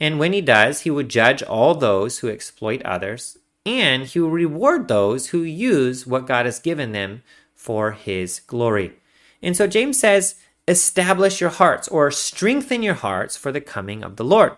And 0.00 0.18
when 0.18 0.32
he 0.32 0.40
does, 0.40 0.82
he 0.82 0.90
will 0.90 1.04
judge 1.04 1.42
all 1.42 1.74
those 1.74 2.18
who 2.18 2.28
exploit 2.28 2.82
others, 2.82 3.38
and 3.64 4.04
he 4.04 4.18
will 4.20 4.30
reward 4.30 4.88
those 4.88 5.28
who 5.28 5.42
use 5.42 6.06
what 6.06 6.26
God 6.26 6.46
has 6.46 6.58
given 6.58 6.92
them 6.92 7.22
for 7.54 7.92
his 7.92 8.40
glory. 8.40 8.94
And 9.42 9.56
so 9.56 9.66
James 9.66 9.98
says, 9.98 10.36
establish 10.66 11.40
your 11.40 11.50
hearts 11.50 11.88
or 11.88 12.10
strengthen 12.10 12.82
your 12.82 12.94
hearts 12.94 13.36
for 13.36 13.52
the 13.52 13.60
coming 13.60 14.02
of 14.02 14.16
the 14.16 14.24
Lord. 14.24 14.56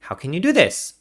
How 0.00 0.14
can 0.14 0.32
you 0.32 0.40
do 0.40 0.52
this? 0.52 0.94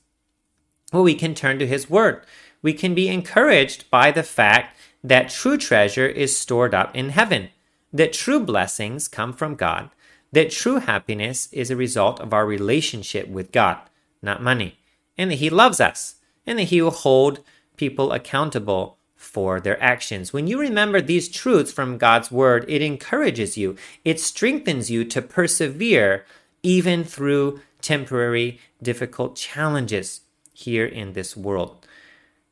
Well, 0.92 1.04
we 1.04 1.16
can 1.16 1.34
turn 1.34 1.60
to 1.60 1.68
his 1.68 1.90
word. 1.90 2.24
We 2.62 2.74
can 2.74 2.94
be 2.94 3.08
encouraged 3.08 3.90
by 3.90 4.12
the 4.12 4.24
fact 4.24 4.78
that 5.04 5.30
true 5.30 5.58
treasure 5.58 6.08
is 6.08 6.38
stored 6.38 6.74
up 6.74 6.96
in 6.96 7.10
heaven, 7.10 7.50
that 7.94 8.12
true 8.12 8.40
blessings 8.40 9.08
come 9.08 9.32
from 9.32 9.56
God, 9.56 9.90
that 10.32 10.52
true 10.52 10.78
happiness 10.78 11.50
is 11.52 11.72
a 11.72 11.76
result 11.76 12.20
of 12.20 12.34
our 12.34 12.46
relationship 12.46 13.28
with 13.28 13.52
God, 13.52 13.78
not 14.22 14.44
money, 14.44 14.78
and 15.18 15.32
that 15.32 15.36
He 15.36 15.50
loves 15.50 15.80
us, 15.80 16.16
and 16.46 16.60
that 16.60 16.64
He 16.64 16.82
will 16.82 16.92
hold 16.92 17.44
people 17.78 18.12
accountable 18.12 18.98
for 19.16 19.60
their 19.60 19.82
actions. 19.84 20.32
When 20.32 20.48
you 20.48 20.60
remember 20.60 21.02
these 21.02 21.28
truths 21.28 21.74
from 21.74 21.98
God's 21.98 22.32
Word, 22.32 22.66
it 22.68 22.82
encourages 22.82 23.58
you, 23.58 23.76
it 24.06 24.20
strengthens 24.20 24.90
you 24.90 25.04
to 25.06 25.22
persevere 25.22 26.26
even 26.64 27.04
through 27.04 27.60
temporary, 27.82 28.60
difficult 28.82 29.36
challenges 29.36 30.22
here 30.54 30.86
in 30.86 31.14
this 31.14 31.36
world. 31.36 31.86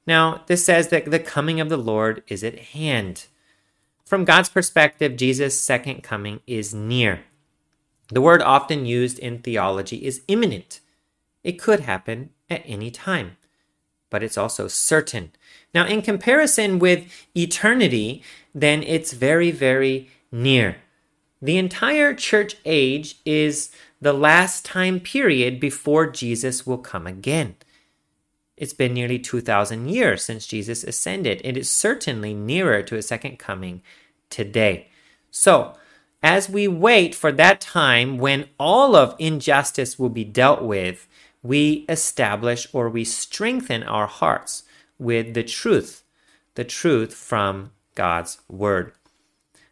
Now, 0.06 0.44
this 0.48 0.64
says 0.64 0.88
that 0.90 1.12
the 1.12 1.20
coming 1.20 1.60
of 1.60 1.70
the 1.70 1.78
Lord 1.78 2.24
is 2.28 2.44
at 2.44 2.60
hand. 2.60 3.28
From 4.06 4.24
God's 4.24 4.50
perspective, 4.50 5.18
Jesus' 5.18 5.60
second 5.60 6.02
coming 6.02 6.40
is 6.48 6.74
near. 6.74 7.22
The 8.10 8.22
word 8.22 8.42
often 8.42 8.86
used 8.86 9.20
in 9.20 9.40
theology 9.40 10.06
is 10.06 10.22
imminent. 10.28 10.80
It 11.44 11.60
could 11.60 11.82
happen 11.82 12.30
at 12.50 12.64
any 12.66 12.92
time, 12.92 13.38
but 14.10 14.24
it's 14.24 14.38
also 14.38 14.68
certain. 14.68 15.32
Now, 15.74 15.86
in 15.86 16.02
comparison 16.02 16.80
with 16.80 17.06
eternity, 17.36 18.24
then 18.56 18.82
it's 18.84 19.14
very, 19.14 19.52
very 19.52 20.10
near. 20.32 20.78
The 21.42 21.58
entire 21.58 22.14
church 22.14 22.58
age 22.66 23.20
is 23.26 23.72
the 24.02 24.14
last 24.14 24.66
time 24.66 25.00
period 25.00 25.60
before 25.60 26.08
Jesus 26.08 26.66
will 26.66 26.78
come 26.78 27.06
again. 27.06 27.56
It's 28.56 28.74
been 28.74 28.94
nearly 28.94 29.20
2,000 29.20 29.88
years 29.88 30.24
since 30.24 30.48
Jesus 30.48 30.84
ascended. 30.84 31.42
and 31.44 31.58
It 31.58 31.60
is 31.60 31.70
certainly 31.70 32.34
nearer 32.34 32.82
to 32.84 32.96
a 32.96 33.04
second 33.04 33.38
coming 33.38 33.84
today. 34.32 34.90
So, 35.30 35.76
as 36.24 36.50
we 36.50 36.68
wait 36.68 37.14
for 37.14 37.32
that 37.32 37.62
time 37.62 38.18
when 38.18 38.50
all 38.60 38.96
of 38.96 39.16
injustice 39.20 40.00
will 40.00 40.10
be 40.10 40.24
dealt 40.24 40.62
with, 40.62 41.08
we 41.44 41.86
establish 41.88 42.68
or 42.74 42.90
we 42.90 43.04
strengthen 43.04 43.84
our 43.84 44.08
hearts 44.08 44.64
with 44.98 45.34
the 45.34 45.44
truth, 45.44 46.04
the 46.56 46.64
truth 46.64 47.14
from 47.14 47.72
God's 47.96 48.40
word. 48.48 48.94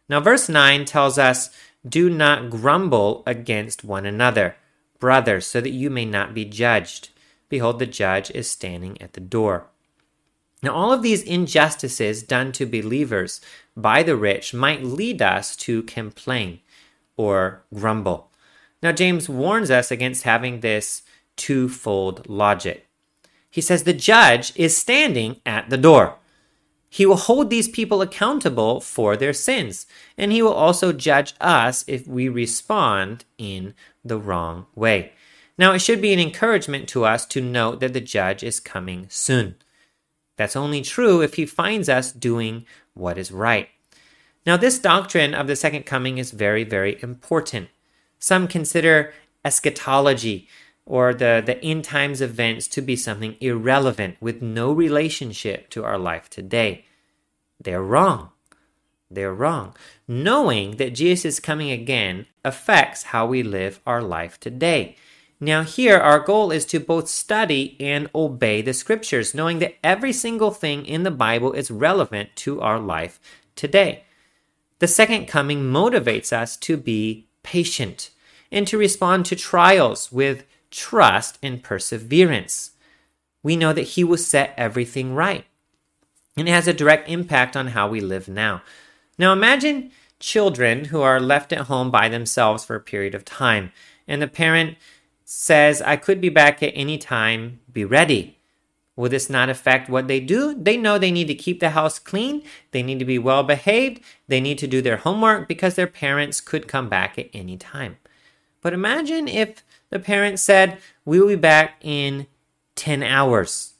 Now, 0.08 0.20
verse 0.20 0.48
9 0.48 0.84
tells 0.84 1.18
us, 1.18 1.50
Do 1.86 2.08
not 2.08 2.50
grumble 2.50 3.24
against 3.26 3.84
one 3.84 4.06
another, 4.06 4.56
brothers, 5.00 5.46
so 5.46 5.60
that 5.60 5.70
you 5.70 5.90
may 5.90 6.04
not 6.04 6.32
be 6.32 6.44
judged. 6.44 7.10
Behold, 7.48 7.78
the 7.78 7.86
judge 7.86 8.30
is 8.30 8.48
standing 8.48 9.00
at 9.02 9.14
the 9.14 9.20
door. 9.20 9.66
Now, 10.62 10.74
all 10.74 10.92
of 10.92 11.02
these 11.02 11.22
injustices 11.22 12.22
done 12.22 12.52
to 12.52 12.66
believers 12.66 13.40
by 13.76 14.02
the 14.02 14.16
rich 14.16 14.54
might 14.54 14.82
lead 14.82 15.20
us 15.20 15.54
to 15.56 15.82
complain 15.82 16.60
or 17.16 17.62
grumble. 17.74 18.30
Now, 18.82 18.92
James 18.92 19.28
warns 19.28 19.70
us 19.70 19.90
against 19.90 20.22
having 20.22 20.60
this 20.60 21.02
twofold 21.36 22.28
logic. 22.28 22.86
He 23.50 23.60
says 23.60 23.84
the 23.84 23.92
judge 23.92 24.52
is 24.56 24.76
standing 24.76 25.40
at 25.46 25.70
the 25.70 25.78
door. 25.78 26.16
He 26.88 27.04
will 27.04 27.16
hold 27.16 27.50
these 27.50 27.68
people 27.68 28.00
accountable 28.00 28.80
for 28.80 29.16
their 29.16 29.32
sins, 29.32 29.86
and 30.16 30.32
he 30.32 30.40
will 30.40 30.52
also 30.52 30.92
judge 30.92 31.34
us 31.40 31.84
if 31.86 32.06
we 32.06 32.28
respond 32.28 33.24
in 33.38 33.74
the 34.04 34.18
wrong 34.18 34.66
way. 34.74 35.12
Now, 35.58 35.72
it 35.72 35.80
should 35.80 36.00
be 36.00 36.12
an 36.12 36.20
encouragement 36.20 36.88
to 36.90 37.04
us 37.04 37.26
to 37.26 37.40
note 37.40 37.80
that 37.80 37.92
the 37.92 38.00
judge 38.00 38.42
is 38.42 38.60
coming 38.60 39.06
soon. 39.08 39.56
That's 40.36 40.56
only 40.56 40.82
true 40.82 41.22
if 41.22 41.34
he 41.34 41.46
finds 41.46 41.88
us 41.88 42.12
doing 42.12 42.66
what 42.94 43.18
is 43.18 43.32
right. 43.32 43.68
Now, 44.46 44.56
this 44.56 44.78
doctrine 44.78 45.34
of 45.34 45.46
the 45.46 45.56
second 45.56 45.86
coming 45.86 46.18
is 46.18 46.30
very, 46.30 46.62
very 46.62 47.02
important. 47.02 47.68
Some 48.18 48.46
consider 48.46 49.12
eschatology 49.44 50.48
or 50.84 51.12
the, 51.12 51.42
the 51.44 51.62
end 51.64 51.84
times 51.84 52.20
events 52.20 52.68
to 52.68 52.80
be 52.80 52.94
something 52.94 53.36
irrelevant 53.40 54.16
with 54.20 54.40
no 54.40 54.72
relationship 54.72 55.68
to 55.70 55.84
our 55.84 55.98
life 55.98 56.30
today. 56.30 56.84
They're 57.60 57.82
wrong. 57.82 58.30
They're 59.10 59.34
wrong. 59.34 59.74
Knowing 60.06 60.76
that 60.76 60.94
Jesus 60.94 61.24
is 61.24 61.40
coming 61.40 61.70
again 61.70 62.26
affects 62.44 63.04
how 63.04 63.26
we 63.26 63.42
live 63.42 63.80
our 63.84 64.02
life 64.02 64.38
today. 64.38 64.96
Now, 65.38 65.62
here, 65.62 65.98
our 65.98 66.20
goal 66.20 66.50
is 66.50 66.64
to 66.66 66.80
both 66.80 67.08
study 67.08 67.76
and 67.78 68.08
obey 68.14 68.62
the 68.62 68.72
scriptures, 68.72 69.34
knowing 69.34 69.58
that 69.58 69.76
every 69.84 70.12
single 70.12 70.50
thing 70.50 70.86
in 70.86 71.02
the 71.02 71.10
Bible 71.10 71.52
is 71.52 71.70
relevant 71.70 72.34
to 72.36 72.60
our 72.62 72.78
life 72.78 73.20
today. 73.54 74.04
The 74.78 74.88
second 74.88 75.26
coming 75.26 75.62
motivates 75.64 76.32
us 76.32 76.56
to 76.58 76.76
be 76.76 77.28
patient 77.42 78.10
and 78.50 78.66
to 78.66 78.78
respond 78.78 79.26
to 79.26 79.36
trials 79.36 80.10
with 80.10 80.44
trust 80.70 81.38
and 81.42 81.62
perseverance. 81.62 82.72
We 83.42 83.56
know 83.56 83.72
that 83.74 83.82
He 83.82 84.04
will 84.04 84.16
set 84.16 84.54
everything 84.56 85.14
right. 85.14 85.44
And 86.36 86.48
it 86.48 86.52
has 86.52 86.68
a 86.68 86.74
direct 86.74 87.08
impact 87.08 87.56
on 87.56 87.68
how 87.68 87.88
we 87.88 88.00
live 88.00 88.28
now. 88.28 88.62
Now 89.18 89.32
imagine 89.32 89.90
children 90.18 90.86
who 90.86 91.02
are 91.02 91.20
left 91.20 91.52
at 91.52 91.66
home 91.66 91.90
by 91.90 92.08
themselves 92.08 92.64
for 92.64 92.74
a 92.74 92.80
period 92.80 93.14
of 93.14 93.24
time, 93.24 93.72
and 94.08 94.20
the 94.22 94.28
parent 94.28 94.76
says, 95.28 95.82
I 95.82 95.96
could 95.96 96.20
be 96.20 96.28
back 96.28 96.62
at 96.62 96.72
any 96.76 96.96
time, 96.96 97.58
be 97.70 97.84
ready. 97.84 98.38
Will 98.94 99.10
this 99.10 99.28
not 99.28 99.50
affect 99.50 99.90
what 99.90 100.06
they 100.06 100.20
do? 100.20 100.54
They 100.54 100.76
know 100.76 100.98
they 100.98 101.10
need 101.10 101.26
to 101.26 101.34
keep 101.34 101.58
the 101.58 101.70
house 101.70 101.98
clean, 101.98 102.44
they 102.70 102.82
need 102.82 103.00
to 103.00 103.04
be 103.04 103.18
well 103.18 103.42
behaved, 103.42 104.00
they 104.28 104.40
need 104.40 104.56
to 104.58 104.68
do 104.68 104.80
their 104.80 104.98
homework 104.98 105.48
because 105.48 105.74
their 105.74 105.88
parents 105.88 106.40
could 106.40 106.68
come 106.68 106.88
back 106.88 107.18
at 107.18 107.28
any 107.34 107.56
time. 107.56 107.96
But 108.62 108.72
imagine 108.72 109.26
if 109.26 109.64
the 109.90 109.98
parents 109.98 110.42
said, 110.42 110.78
We 111.04 111.20
will 111.20 111.28
be 111.28 111.34
back 111.34 111.74
in 111.82 112.28
10 112.76 113.02
hours. 113.02 113.74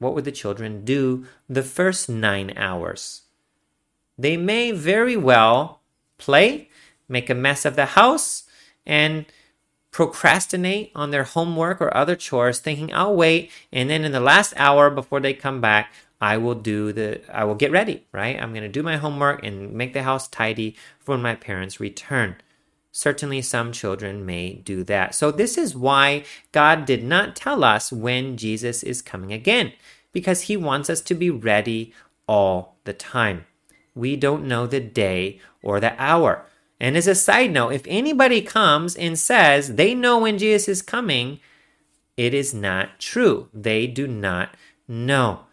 What 0.00 0.14
would 0.14 0.24
the 0.24 0.32
children 0.32 0.84
do 0.84 1.26
the 1.48 1.62
first 1.62 2.08
nine 2.08 2.52
hours? 2.56 3.22
They 4.18 4.36
may 4.36 4.72
very 4.72 5.16
well 5.16 5.80
play, 6.18 6.70
make 7.08 7.30
a 7.30 7.34
mess 7.36 7.64
of 7.64 7.76
the 7.76 7.86
house, 7.86 8.44
and 8.84 9.26
procrastinate 9.92 10.90
on 10.94 11.10
their 11.10 11.24
homework 11.24 11.80
or 11.80 11.96
other 11.96 12.16
chores, 12.16 12.58
thinking, 12.58 12.92
I'll 12.92 13.14
wait, 13.14 13.50
and 13.70 13.88
then 13.88 14.04
in 14.04 14.12
the 14.12 14.20
last 14.20 14.54
hour 14.56 14.90
before 14.90 15.20
they 15.20 15.34
come 15.34 15.60
back, 15.60 15.92
I 16.20 16.38
will 16.38 16.54
do 16.54 16.92
the 16.92 17.20
I 17.32 17.44
will 17.44 17.56
get 17.56 17.72
ready, 17.72 18.06
right? 18.12 18.40
I'm 18.40 18.52
going 18.52 18.62
to 18.62 18.68
do 18.68 18.82
my 18.82 18.96
homework 18.96 19.44
and 19.44 19.72
make 19.72 19.92
the 19.92 20.04
house 20.04 20.28
tidy 20.28 20.76
for 21.00 21.12
when 21.12 21.22
my 21.22 21.34
parents 21.34 21.80
return. 21.80 22.36
Certainly, 22.92 23.42
some 23.42 23.72
children 23.72 24.24
may 24.24 24.54
do 24.54 24.84
that. 24.84 25.14
So, 25.14 25.30
this 25.30 25.58
is 25.58 25.74
why 25.74 26.24
God 26.52 26.84
did 26.84 27.02
not 27.02 27.34
tell 27.34 27.64
us 27.64 27.90
when 27.90 28.36
Jesus 28.36 28.82
is 28.84 29.02
coming 29.02 29.32
again, 29.32 29.72
because 30.12 30.42
He 30.42 30.56
wants 30.56 30.88
us 30.88 31.00
to 31.02 31.14
be 31.14 31.30
ready 31.30 31.92
all 32.28 32.76
the 32.84 32.92
time. 32.92 33.46
We 33.94 34.14
don't 34.16 34.46
know 34.46 34.66
the 34.66 34.80
day 34.80 35.40
or 35.62 35.80
the 35.80 36.00
hour. 36.00 36.46
And 36.82 36.96
as 36.96 37.06
a 37.06 37.14
side 37.14 37.52
note, 37.52 37.70
if 37.70 37.84
anybody 37.86 38.42
comes 38.42 38.96
and 38.96 39.16
says 39.16 39.76
they 39.76 39.94
know 39.94 40.18
when 40.18 40.36
Jesus 40.36 40.68
is 40.68 40.82
coming, 40.82 41.38
it 42.16 42.34
is 42.34 42.52
not 42.52 42.98
true. 42.98 43.48
They 43.54 43.86
do 43.86 44.08
not 44.08 44.56
know. 44.88 45.44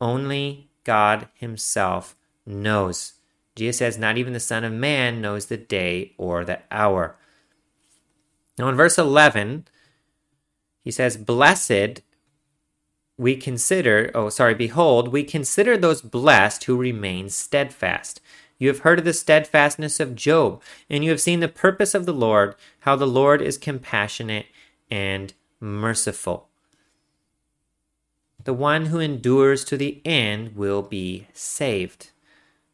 Only 0.00 0.70
God 0.84 1.28
Himself 1.34 2.14
knows. 2.46 3.14
Jesus 3.56 3.78
says, 3.78 3.98
Not 3.98 4.16
even 4.16 4.32
the 4.32 4.38
Son 4.38 4.62
of 4.62 4.72
Man 4.72 5.20
knows 5.20 5.46
the 5.46 5.56
day 5.56 6.14
or 6.16 6.44
the 6.44 6.60
hour. 6.70 7.16
Now, 8.56 8.68
in 8.68 8.76
verse 8.76 8.96
11, 8.96 9.66
he 10.84 10.92
says, 10.92 11.16
Blessed 11.16 12.02
we 13.18 13.36
consider, 13.36 14.10
oh, 14.14 14.28
sorry, 14.28 14.54
behold, 14.54 15.08
we 15.08 15.24
consider 15.24 15.76
those 15.76 16.00
blessed 16.00 16.64
who 16.64 16.76
remain 16.76 17.28
steadfast. 17.28 18.20
You 18.60 18.68
have 18.68 18.80
heard 18.80 18.98
of 18.98 19.06
the 19.06 19.14
steadfastness 19.14 20.00
of 20.00 20.14
Job, 20.14 20.62
and 20.90 21.02
you 21.02 21.08
have 21.10 21.20
seen 21.20 21.40
the 21.40 21.48
purpose 21.48 21.94
of 21.94 22.04
the 22.04 22.12
Lord, 22.12 22.54
how 22.80 22.94
the 22.94 23.06
Lord 23.06 23.40
is 23.40 23.56
compassionate 23.56 24.46
and 24.90 25.32
merciful. 25.60 26.48
The 28.44 28.52
one 28.52 28.86
who 28.86 29.00
endures 29.00 29.64
to 29.64 29.78
the 29.78 30.02
end 30.04 30.56
will 30.56 30.82
be 30.82 31.26
saved. 31.32 32.10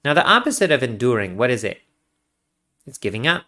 Now, 0.05 0.12
the 0.12 0.26
opposite 0.26 0.72
of 0.72 0.82
enduring, 0.82 1.37
what 1.37 1.51
is 1.51 1.62
it? 1.62 1.82
It's 2.84 2.99
giving 2.99 3.24
up. 3.24 3.45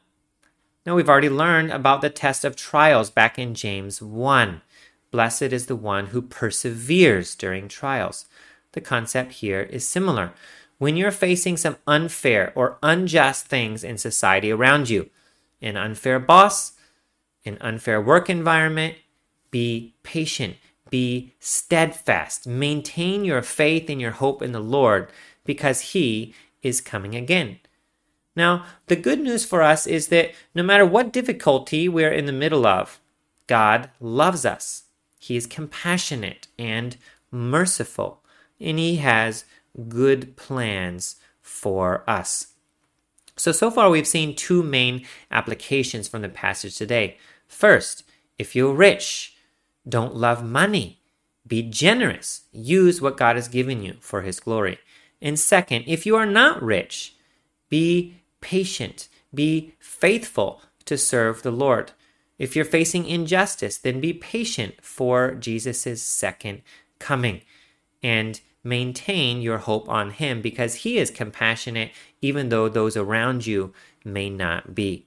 Now, 0.87 0.95
we've 0.95 1.09
already 1.09 1.29
learned 1.29 1.73
about 1.73 2.03
the 2.03 2.11
test 2.11 2.45
of 2.45 2.55
trials 2.55 3.11
back 3.11 3.37
in 3.37 3.55
James 3.55 4.01
1. 4.01 4.63
Blessed 5.11 5.43
is 5.43 5.67
the 5.67 5.77
one 5.77 6.07
who 6.07 6.23
perseveres 6.23 7.35
during 7.35 7.67
trials. 7.67 8.27
The 8.73 8.81
concept 8.81 9.33
here 9.33 9.63
is 9.63 9.85
similar. 9.85 10.33
When 10.79 10.97
you're 10.97 11.11
facing 11.11 11.57
some 11.57 11.77
unfair 11.87 12.53
or 12.55 12.79
unjust 12.83 13.47
things 13.47 13.83
in 13.83 13.99
society 13.99 14.51
around 14.51 14.89
you, 14.89 15.11
an 15.61 15.77
unfair 15.77 16.21
boss, 16.21 16.73
an 17.45 17.59
unfair 17.61 18.01
work 18.01 18.31
environment, 18.31 18.95
be 19.51 19.95
patient, 20.03 20.57
be 20.89 21.35
steadfast, 21.41 22.47
maintain 22.47 23.25
your 23.25 23.43
faith 23.43 23.91
and 23.91 24.01
your 24.01 24.13
hope 24.13 24.41
in 24.41 24.53
the 24.53 24.61
Lord 24.61 25.11
because 25.45 25.93
He 25.93 26.35
is 26.63 26.81
coming 26.81 27.15
again. 27.15 27.59
Now, 28.37 28.65
the 28.87 28.97
good 28.97 29.19
news 29.19 29.45
for 29.45 29.63
us 29.63 29.87
is 29.87 30.09
that 30.09 30.33
no 30.55 30.63
matter 30.63 30.87
what 30.87 31.13
difficulty 31.13 31.89
we're 31.89 32.13
in 32.13 32.27
the 32.27 32.33
middle 32.33 32.67
of, 32.67 33.01
God 33.49 33.91
loves 34.01 34.47
us. 34.47 34.85
He 35.19 35.37
is 35.37 35.47
compassionate 35.47 36.47
and 36.57 36.97
merciful, 37.33 38.23
and 38.61 38.79
He 38.79 38.97
has 38.97 39.45
good 39.89 40.37
plans 40.37 41.17
for 41.41 42.03
us. 42.09 42.55
So, 43.37 43.53
so 43.53 43.71
far 43.71 43.89
we've 43.91 44.07
seen 44.07 44.35
two 44.35 44.63
main 44.63 45.07
applications 45.31 46.09
from 46.09 46.23
the 46.23 46.29
passage 46.29 46.77
today. 46.77 47.19
First, 47.47 48.03
if 48.39 48.57
you're 48.57 48.75
rich, 48.75 49.37
don't 49.89 50.17
love 50.17 50.45
money. 50.45 51.01
Be 51.47 51.63
generous. 51.63 52.43
Use 52.53 53.01
what 53.01 53.17
God 53.17 53.37
has 53.37 53.49
given 53.49 53.83
you 53.83 53.97
for 54.01 54.23
His 54.23 54.41
glory. 54.41 54.79
And 55.23 55.39
second, 55.39 55.85
if 55.87 56.05
you 56.05 56.17
are 56.17 56.27
not 56.27 56.63
rich, 56.63 57.15
be 57.69 58.17
patient, 58.41 59.09
be 59.33 59.75
faithful 59.79 60.63
to 60.85 60.99
serve 60.99 61.43
the 61.43 61.51
Lord. 61.51 61.93
If 62.39 62.55
you're 62.55 62.65
facing 62.65 63.07
injustice, 63.07 63.79
then 63.79 64.01
be 64.01 64.13
patient 64.13 64.75
for 64.81 65.35
Jesus' 65.35 66.03
second 66.03 66.63
coming 66.99 67.43
and 68.03 68.41
maintain 68.69 69.41
your 69.41 69.59
hope 69.59 69.89
on 69.89 70.11
Him 70.11 70.43
because 70.43 70.77
He 70.77 70.99
is 70.99 71.11
compassionate, 71.11 71.91
even 72.21 72.51
though 72.51 72.69
those 72.69 72.97
around 72.97 73.47
you 73.47 73.73
may 74.05 74.29
not 74.29 74.75
be. 74.75 75.07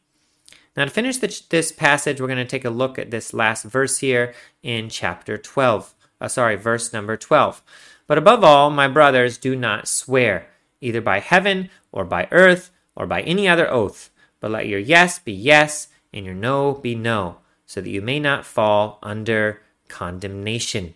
Now, 0.76 0.86
to 0.86 0.91
finish 0.91 1.18
this 1.18 1.72
passage, 1.72 2.20
we're 2.20 2.28
going 2.28 2.38
to 2.38 2.45
take 2.45 2.66
a 2.66 2.70
look 2.70 2.97
at 2.97 3.12
this 3.12 3.34
last 3.34 3.64
verse 3.64 3.99
here 3.99 4.34
in 4.64 4.89
chapter 4.89 5.38
12. 5.38 5.93
Uh, 6.20 6.28
sorry, 6.28 6.55
verse 6.55 6.93
number 6.93 7.18
12. 7.18 7.62
But 8.07 8.18
above 8.18 8.43
all, 8.43 8.70
my 8.70 8.88
brothers, 8.88 9.38
do 9.38 9.55
not 9.55 9.88
swear, 9.88 10.47
either 10.80 11.01
by 11.01 11.20
heaven 11.20 11.70
or 11.91 12.05
by 12.05 12.28
earth 12.32 12.72
or 12.95 13.05
by 13.05 13.22
any 13.22 13.47
other 13.47 13.70
oath, 13.72 14.09
but 14.39 14.51
let 14.51 14.68
your 14.68 14.80
yes 14.80 15.20
be 15.20 15.34
yes 15.34 15.88
and 16.14 16.26
your 16.26 16.36
no 16.36 16.74
be 16.74 16.95
no, 16.95 17.38
so 17.66 17.82
that 17.82 17.89
you 17.89 18.01
may 18.01 18.20
not 18.20 18.45
fall 18.45 18.99
under 19.03 19.62
condemnation. 19.88 20.93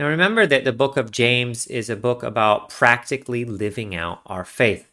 Now 0.00 0.06
remember 0.06 0.46
that 0.46 0.64
the 0.64 0.72
book 0.72 0.96
of 0.96 1.10
James 1.10 1.66
is 1.66 1.90
a 1.90 1.94
book 1.94 2.22
about 2.22 2.70
practically 2.70 3.44
living 3.44 3.94
out 3.94 4.22
our 4.24 4.46
faith. 4.46 4.90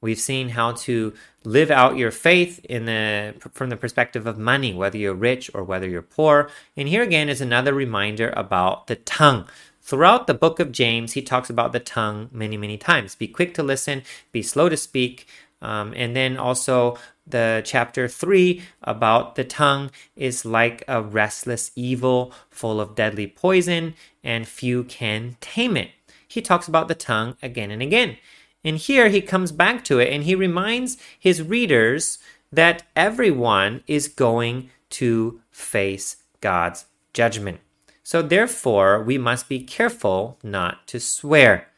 We've 0.00 0.18
seen 0.18 0.48
how 0.48 0.72
to 0.72 1.12
live 1.44 1.70
out 1.70 1.98
your 1.98 2.10
faith 2.10 2.64
in 2.64 2.86
the 2.86 3.34
from 3.52 3.68
the 3.68 3.76
perspective 3.76 4.26
of 4.26 4.38
money, 4.38 4.72
whether 4.72 4.96
you're 4.96 5.12
rich 5.12 5.50
or 5.52 5.62
whether 5.62 5.86
you're 5.86 6.00
poor. 6.00 6.48
And 6.74 6.88
here 6.88 7.02
again 7.02 7.28
is 7.28 7.42
another 7.42 7.74
reminder 7.74 8.32
about 8.34 8.86
the 8.86 8.96
tongue. 8.96 9.46
Throughout 9.82 10.26
the 10.26 10.32
book 10.32 10.58
of 10.58 10.72
James, 10.72 11.12
he 11.12 11.20
talks 11.20 11.50
about 11.50 11.72
the 11.72 11.78
tongue 11.78 12.30
many, 12.32 12.56
many 12.56 12.78
times. 12.78 13.14
Be 13.14 13.28
quick 13.28 13.52
to 13.54 13.62
listen, 13.62 14.04
be 14.32 14.42
slow 14.42 14.70
to 14.70 14.76
speak. 14.78 15.28
Um, 15.62 15.94
and 15.96 16.14
then 16.14 16.36
also 16.36 16.98
the 17.26 17.62
chapter 17.64 18.08
3 18.08 18.62
about 18.82 19.34
the 19.34 19.44
tongue 19.44 19.90
is 20.14 20.44
like 20.44 20.84
a 20.86 21.02
restless 21.02 21.72
evil 21.74 22.32
full 22.50 22.80
of 22.80 22.94
deadly 22.94 23.26
poison, 23.26 23.94
and 24.22 24.46
few 24.46 24.84
can 24.84 25.36
tame 25.40 25.76
it. 25.76 25.90
He 26.28 26.42
talks 26.42 26.68
about 26.68 26.88
the 26.88 26.94
tongue 26.94 27.36
again 27.42 27.70
and 27.70 27.82
again. 27.82 28.18
And 28.64 28.78
here 28.78 29.08
he 29.08 29.20
comes 29.20 29.52
back 29.52 29.84
to 29.84 30.00
it 30.00 30.12
and 30.12 30.24
he 30.24 30.34
reminds 30.34 30.96
his 31.18 31.40
readers 31.40 32.18
that 32.52 32.82
everyone 32.96 33.82
is 33.86 34.08
going 34.08 34.70
to 34.90 35.40
face 35.50 36.16
God's 36.40 36.86
judgment. 37.12 37.60
So 38.02 38.22
therefore, 38.22 39.02
we 39.02 39.18
must 39.18 39.48
be 39.48 39.60
careful 39.60 40.38
not 40.42 40.86
to 40.88 41.00
swear. 41.00 41.68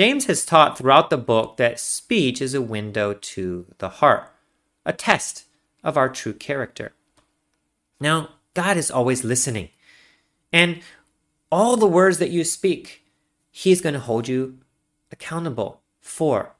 James 0.00 0.24
has 0.24 0.46
taught 0.46 0.78
throughout 0.78 1.10
the 1.10 1.18
book 1.18 1.58
that 1.58 1.78
speech 1.78 2.40
is 2.40 2.54
a 2.54 2.62
window 2.62 3.12
to 3.12 3.66
the 3.76 3.90
heart, 3.90 4.32
a 4.86 4.94
test 4.94 5.44
of 5.84 5.98
our 5.98 6.08
true 6.08 6.32
character. 6.32 6.94
Now, 8.00 8.30
God 8.54 8.78
is 8.78 8.90
always 8.90 9.24
listening. 9.24 9.68
And 10.54 10.80
all 11.52 11.76
the 11.76 11.86
words 11.86 12.16
that 12.16 12.30
you 12.30 12.44
speak, 12.44 13.04
He's 13.50 13.82
going 13.82 13.92
to 13.92 14.00
hold 14.00 14.26
you 14.26 14.60
accountable. 15.12 15.82
for. 16.00 16.56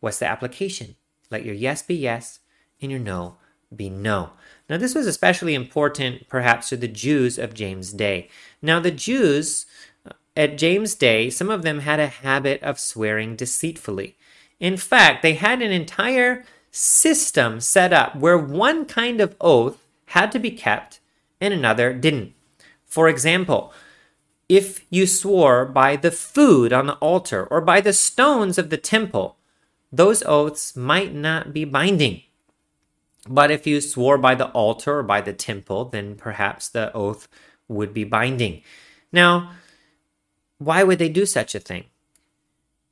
what's 0.00 0.20
the 0.20 0.26
application? 0.26 0.96
Let 1.28 1.44
your 1.44 1.54
yes 1.54 1.82
be 1.82 1.96
yes 1.96 2.40
and 2.80 2.90
your 2.90 2.98
no 2.98 3.36
be 3.74 3.88
no. 3.88 4.30
Now, 4.68 4.76
this 4.78 4.94
was 4.94 5.06
especially 5.06 5.54
important 5.54 6.28
perhaps 6.28 6.68
to 6.68 6.76
the 6.76 6.88
Jews 6.88 7.38
of 7.38 7.54
James' 7.54 7.92
day. 7.92 8.28
Now, 8.60 8.80
the 8.80 8.90
Jews 8.90 9.66
at 10.36 10.58
James' 10.58 10.94
day, 10.94 11.30
some 11.30 11.50
of 11.50 11.62
them 11.62 11.80
had 11.80 12.00
a 12.00 12.06
habit 12.06 12.62
of 12.62 12.78
swearing 12.78 13.36
deceitfully. 13.36 14.16
In 14.58 14.76
fact, 14.76 15.22
they 15.22 15.34
had 15.34 15.62
an 15.62 15.70
entire 15.70 16.44
system 16.70 17.60
set 17.60 17.92
up 17.92 18.16
where 18.16 18.38
one 18.38 18.84
kind 18.84 19.20
of 19.20 19.34
oath 19.40 19.86
had 20.06 20.30
to 20.32 20.38
be 20.38 20.50
kept 20.50 21.00
and 21.40 21.52
another 21.52 21.92
didn't. 21.92 22.34
For 22.84 23.08
example, 23.08 23.72
if 24.48 24.84
you 24.90 25.06
swore 25.06 25.64
by 25.64 25.96
the 25.96 26.10
food 26.10 26.72
on 26.72 26.86
the 26.86 26.94
altar 26.94 27.46
or 27.46 27.60
by 27.60 27.80
the 27.80 27.92
stones 27.92 28.58
of 28.58 28.70
the 28.70 28.76
temple, 28.76 29.36
those 29.92 30.22
oaths 30.24 30.76
might 30.76 31.14
not 31.14 31.52
be 31.52 31.64
binding. 31.64 32.22
But 33.28 33.50
if 33.50 33.66
you 33.66 33.80
swore 33.80 34.18
by 34.18 34.34
the 34.34 34.48
altar 34.48 34.98
or 34.98 35.02
by 35.02 35.20
the 35.20 35.32
temple, 35.32 35.86
then 35.86 36.14
perhaps 36.14 36.68
the 36.68 36.92
oath 36.94 37.28
would 37.68 37.92
be 37.94 38.04
binding. 38.04 38.62
Now, 39.12 39.52
why 40.60 40.82
would 40.82 40.98
they 40.98 41.08
do 41.08 41.24
such 41.24 41.54
a 41.54 41.58
thing? 41.58 41.84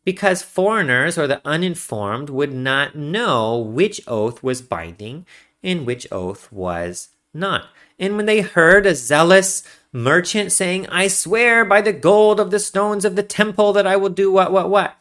Because 0.03 0.43
foreigners 0.43 1.19
or 1.19 1.27
the 1.27 1.43
uninformed 1.45 2.31
would 2.31 2.53
not 2.53 2.97
know 2.97 3.59
which 3.59 4.01
oath 4.09 4.43
was 4.43 4.63
binding 4.63 5.27
and 5.63 5.87
which 5.87 6.07
oath 6.11 6.51
was 6.51 7.09
not. 7.35 7.67
And 7.99 8.17
when 8.17 8.25
they 8.25 8.41
heard 8.41 8.87
a 8.87 8.95
zealous 8.95 9.65
merchant 9.93 10.51
saying, 10.51 10.87
I 10.89 11.09
swear 11.09 11.63
by 11.65 11.83
the 11.83 11.93
gold 11.93 12.41
of 12.41 12.51
the 12.51 12.59
stones 12.59 13.05
of 13.05 13.17
the 13.17 13.23
temple 13.23 13.75
that 13.75 13.87
I 13.87 13.97
will 13.97 14.09
do 14.09 14.33
what, 14.33 14.51
what, 14.51 14.71
what, 14.71 14.97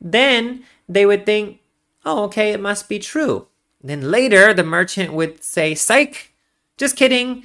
then 0.00 0.64
they 0.88 1.04
would 1.04 1.26
think, 1.26 1.60
oh, 2.06 2.24
okay, 2.24 2.52
it 2.52 2.60
must 2.60 2.88
be 2.88 2.98
true. 2.98 3.48
Then 3.82 4.10
later, 4.10 4.54
the 4.54 4.64
merchant 4.64 5.12
would 5.12 5.44
say, 5.44 5.74
Psych, 5.74 6.32
just 6.78 6.96
kidding. 6.96 7.44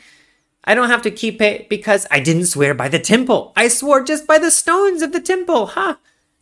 I 0.64 0.76
don't 0.76 0.89
have 0.89 1.01
to 1.03 1.11
keep 1.11 1.41
it 1.41 1.70
because 1.70 2.07
I 2.09 2.20
didn't 2.20 2.45
swear 2.45 2.74
by 2.74 2.88
the 2.88 2.99
temple. 2.99 3.51
I 3.55 3.68
swore 3.68 4.03
just 4.03 4.26
by 4.26 4.38
the 4.38 4.51
stones 4.51 5.01
of 5.01 5.11
the 5.11 5.20
temple. 5.20 5.68
Ha! 5.68 5.82
Huh? 5.82 5.95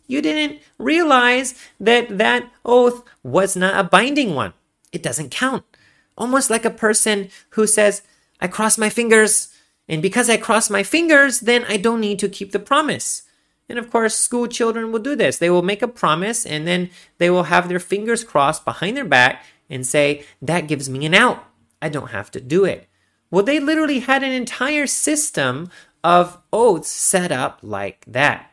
You 0.08 0.22
didn't 0.22 0.60
realize 0.78 1.56
that 1.80 2.18
that 2.18 2.52
oath 2.66 3.04
was 3.24 3.56
not 3.56 3.80
a 3.80 3.88
binding 3.88 4.36
one. 4.36 4.54
It 4.92 5.02
doesn't 5.02 5.32
count. 5.32 5.64
Almost 6.18 6.50
like 6.50 6.66
a 6.66 6.70
person 6.70 7.30
who 7.52 7.66
says, 7.66 8.02
I 8.42 8.48
cross 8.48 8.78
my 8.78 8.90
fingers, 8.90 9.56
and 9.88 10.02
because 10.02 10.30
I 10.30 10.38
cross 10.38 10.70
my 10.70 10.84
fingers, 10.84 11.40
then 11.40 11.64
I 11.68 11.78
don't 11.78 12.02
need 12.02 12.20
to 12.20 12.30
keep 12.30 12.52
the 12.52 12.60
promise. 12.60 13.24
And 13.70 13.80
of 13.80 13.90
course, 13.90 14.16
school 14.16 14.48
children 14.48 14.92
will 14.92 15.00
do 15.00 15.16
this. 15.16 15.38
They 15.38 15.50
will 15.50 15.62
make 15.62 15.82
a 15.82 15.88
promise 15.88 16.46
and 16.46 16.68
then 16.68 16.90
they 17.18 17.30
will 17.30 17.44
have 17.44 17.70
their 17.70 17.80
fingers 17.80 18.24
crossed 18.26 18.66
behind 18.66 18.98
their 18.98 19.06
back 19.06 19.46
and 19.70 19.88
say, 19.88 20.26
That 20.42 20.68
gives 20.68 20.90
me 20.90 21.06
an 21.06 21.14
out. 21.14 21.46
I 21.82 21.88
don't 21.88 22.12
have 22.12 22.30
to 22.32 22.42
do 22.42 22.66
it. 22.66 22.90
Well, 23.32 23.44
they 23.44 23.60
literally 23.60 24.00
had 24.00 24.24
an 24.24 24.32
entire 24.32 24.86
system 24.86 25.72
of 26.04 26.38
oaths 26.52 26.90
set 26.90 27.32
up 27.32 27.60
like 27.62 28.04
that. 28.06 28.52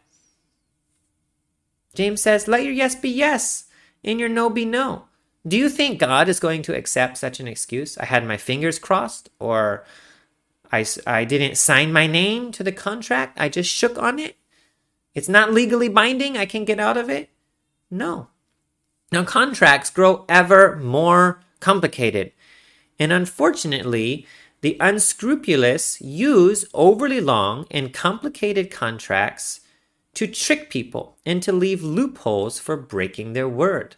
James 1.95 2.23
says, 2.23 2.47
Let 2.47 2.63
your 2.63 2.73
yes 2.73 2.95
be 2.95 3.11
yes 3.11 3.65
and 4.05 4.21
your 4.21 4.29
no 4.29 4.49
be 4.49 4.65
no. 4.65 5.05
Do 5.47 5.57
you 5.57 5.69
think 5.69 5.99
God 5.99 6.29
is 6.29 6.41
going 6.41 6.63
to 6.63 6.77
accept 6.77 7.19
such 7.19 7.41
an 7.41 7.49
excuse? 7.49 7.99
I 7.99 8.05
had 8.05 8.27
my 8.27 8.37
fingers 8.37 8.79
crossed, 8.79 9.31
or 9.39 9.85
I, 10.71 10.85
I 11.07 11.25
didn't 11.25 11.57
sign 11.57 11.93
my 11.93 12.07
name 12.07 12.53
to 12.53 12.63
the 12.63 12.73
contract, 12.73 13.41
I 13.41 13.49
just 13.49 13.71
shook 13.71 13.99
on 13.99 14.19
it. 14.19 14.37
It's 15.15 15.29
not 15.29 15.53
legally 15.53 15.89
binding, 15.89 16.37
I 16.37 16.47
can 16.47 16.65
get 16.65 16.79
out 16.79 16.97
of 16.97 17.09
it. 17.09 17.31
No. 17.91 18.29
Now, 19.11 19.25
contracts 19.25 19.91
grow 19.91 20.25
ever 20.29 20.77
more 20.77 21.41
complicated. 21.61 22.33
And 22.99 23.13
unfortunately, 23.13 24.27
the 24.61 24.77
unscrupulous 24.81 26.01
use 26.01 26.65
overly 26.75 27.21
long 27.21 27.67
and 27.71 27.95
complicated 27.95 28.71
contracts 28.71 29.61
to 30.15 30.27
trick 30.27 30.69
people 30.69 31.17
and 31.25 31.43
to 31.43 31.53
leave 31.53 31.83
loopholes 31.83 32.59
for 32.59 32.77
breaking 32.77 33.33
their 33.33 33.49
word. 33.49 33.97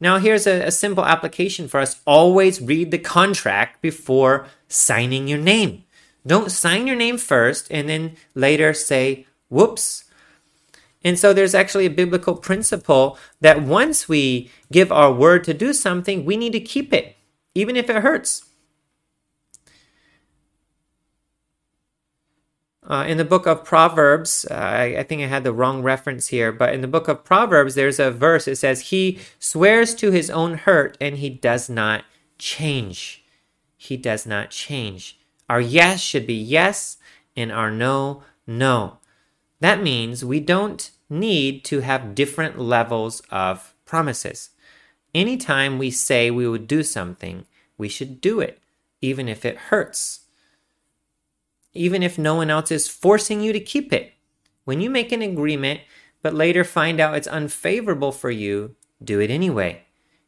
Now, 0.00 0.18
here's 0.18 0.46
a, 0.46 0.62
a, 0.62 0.70
simple 0.72 1.04
application 1.04 1.68
for 1.68 1.80
us 1.80 2.00
always 2.04 2.60
read 2.60 2.90
the 2.90 2.98
contract 2.98 3.80
before 3.80 4.46
signing 4.68 5.28
your 5.28 5.38
name. 5.38 5.84
Don't 6.26 6.50
sign 6.50 6.86
your 6.86 6.96
name 6.96 7.16
first 7.16 7.68
and 7.70 7.88
then 7.88 8.16
later 8.34 8.74
say, 8.74 9.26
whoops. 9.48 10.04
And 11.04 11.18
so 11.18 11.32
there's 11.32 11.54
actually 11.54 11.86
a 11.86 11.90
biblical 11.90 12.34
principle 12.34 13.18
that 13.40 13.62
once 13.62 14.08
we 14.08 14.50
give 14.72 14.90
our 14.90 15.12
word 15.12 15.44
to 15.44 15.54
do 15.54 15.72
something, 15.72 16.24
we 16.24 16.36
need 16.36 16.52
to 16.52 16.60
keep 16.60 16.92
it, 16.92 17.16
even 17.54 17.76
if 17.76 17.88
it 17.88 18.02
hurts. 18.02 18.44
Uh, 22.86 23.04
in 23.08 23.16
the 23.16 23.24
book 23.24 23.46
of 23.46 23.64
Proverbs, 23.64 24.44
uh, 24.50 24.54
I, 24.54 24.84
I, 24.98 25.02
think 25.04 25.22
I 25.22 25.26
had 25.26 25.42
the 25.42 25.54
wrong 25.54 25.82
reference 25.82 26.28
here, 26.28 26.52
but 26.52 26.74
in 26.74 26.82
the 26.82 26.88
book 26.88 27.08
of 27.08 27.24
Proverbs, 27.24 27.74
there's 27.74 27.98
a 27.98 28.10
verse. 28.10 28.46
It 28.46 28.56
says, 28.56 28.88
He 28.88 29.20
swears 29.38 29.94
to 29.96 30.10
his 30.10 30.28
own 30.28 30.54
hurt 30.54 30.98
and 31.00 31.16
he 31.16 31.30
does 31.30 31.70
not 31.70 32.04
change. 32.36 33.24
He 33.76 33.96
does 33.96 34.26
not 34.26 34.50
change. 34.50 35.18
Our 35.48 35.62
yes 35.62 36.00
should 36.00 36.26
be 36.26 36.34
yes 36.34 36.98
and 37.34 37.50
our 37.50 37.70
no, 37.70 38.22
no. 38.46 38.98
That 39.60 39.82
means 39.82 40.22
we 40.22 40.40
don't 40.40 40.90
need 41.08 41.64
to 41.64 41.80
have 41.80 42.14
different 42.14 42.58
levels 42.58 43.22
of 43.30 43.74
promises. 43.86 44.50
Anytime 45.14 45.78
we 45.78 45.90
say 45.90 46.30
we 46.30 46.46
would 46.46 46.66
do 46.66 46.82
something, 46.82 47.46
we 47.78 47.88
should 47.88 48.20
do 48.20 48.40
it, 48.40 48.58
even 49.00 49.26
if 49.26 49.46
it 49.46 49.56
hurts 49.56 50.23
even 51.74 52.02
if 52.02 52.16
no 52.18 52.34
one 52.36 52.50
else 52.50 52.70
is 52.70 52.88
forcing 52.88 53.40
you 53.40 53.52
to 53.52 53.60
keep 53.60 53.92
it. 53.92 54.12
When 54.64 54.80
you 54.80 54.88
make 54.88 55.12
an 55.12 55.22
agreement, 55.22 55.80
but 56.22 56.34
later 56.34 56.64
find 56.64 57.00
out 57.00 57.16
it's 57.16 57.26
unfavorable 57.26 58.12
for 58.12 58.30
you, 58.30 58.76
do 59.02 59.20
it 59.20 59.30
anyway. 59.30 59.82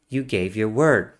You 0.09 0.23
gave 0.23 0.55
your 0.55 0.69
word. 0.69 1.13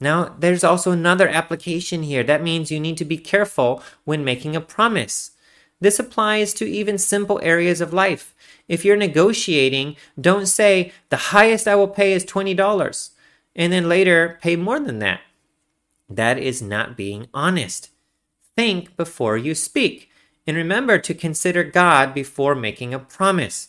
Now, 0.00 0.34
there's 0.36 0.64
also 0.64 0.90
another 0.90 1.28
application 1.28 2.02
here. 2.02 2.24
That 2.24 2.42
means 2.42 2.72
you 2.72 2.80
need 2.80 2.96
to 2.96 3.04
be 3.04 3.18
careful 3.18 3.82
when 4.04 4.24
making 4.24 4.56
a 4.56 4.60
promise. 4.60 5.30
This 5.80 6.00
applies 6.00 6.52
to 6.54 6.68
even 6.68 6.98
simple 6.98 7.38
areas 7.42 7.80
of 7.80 7.92
life. 7.92 8.34
If 8.66 8.84
you're 8.84 8.96
negotiating, 8.96 9.94
don't 10.20 10.46
say, 10.46 10.92
the 11.08 11.30
highest 11.30 11.68
I 11.68 11.76
will 11.76 11.86
pay 11.86 12.12
is 12.12 12.24
$20, 12.24 13.10
and 13.54 13.72
then 13.72 13.88
later 13.88 14.38
pay 14.42 14.56
more 14.56 14.80
than 14.80 14.98
that. 14.98 15.20
That 16.08 16.36
is 16.36 16.60
not 16.60 16.96
being 16.96 17.28
honest. 17.32 17.90
Think 18.56 18.96
before 18.96 19.36
you 19.36 19.54
speak. 19.54 20.10
And 20.46 20.56
remember 20.56 20.98
to 20.98 21.14
consider 21.14 21.62
God 21.62 22.14
before 22.14 22.54
making 22.54 22.92
a 22.92 22.98
promise. 22.98 23.68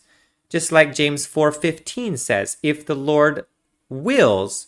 Just 0.50 0.72
like 0.72 0.96
James 0.96 1.28
4:15 1.28 2.18
says, 2.18 2.58
if 2.62 2.86
the 2.86 2.96
Lord 2.96 3.46
wills, 3.90 4.68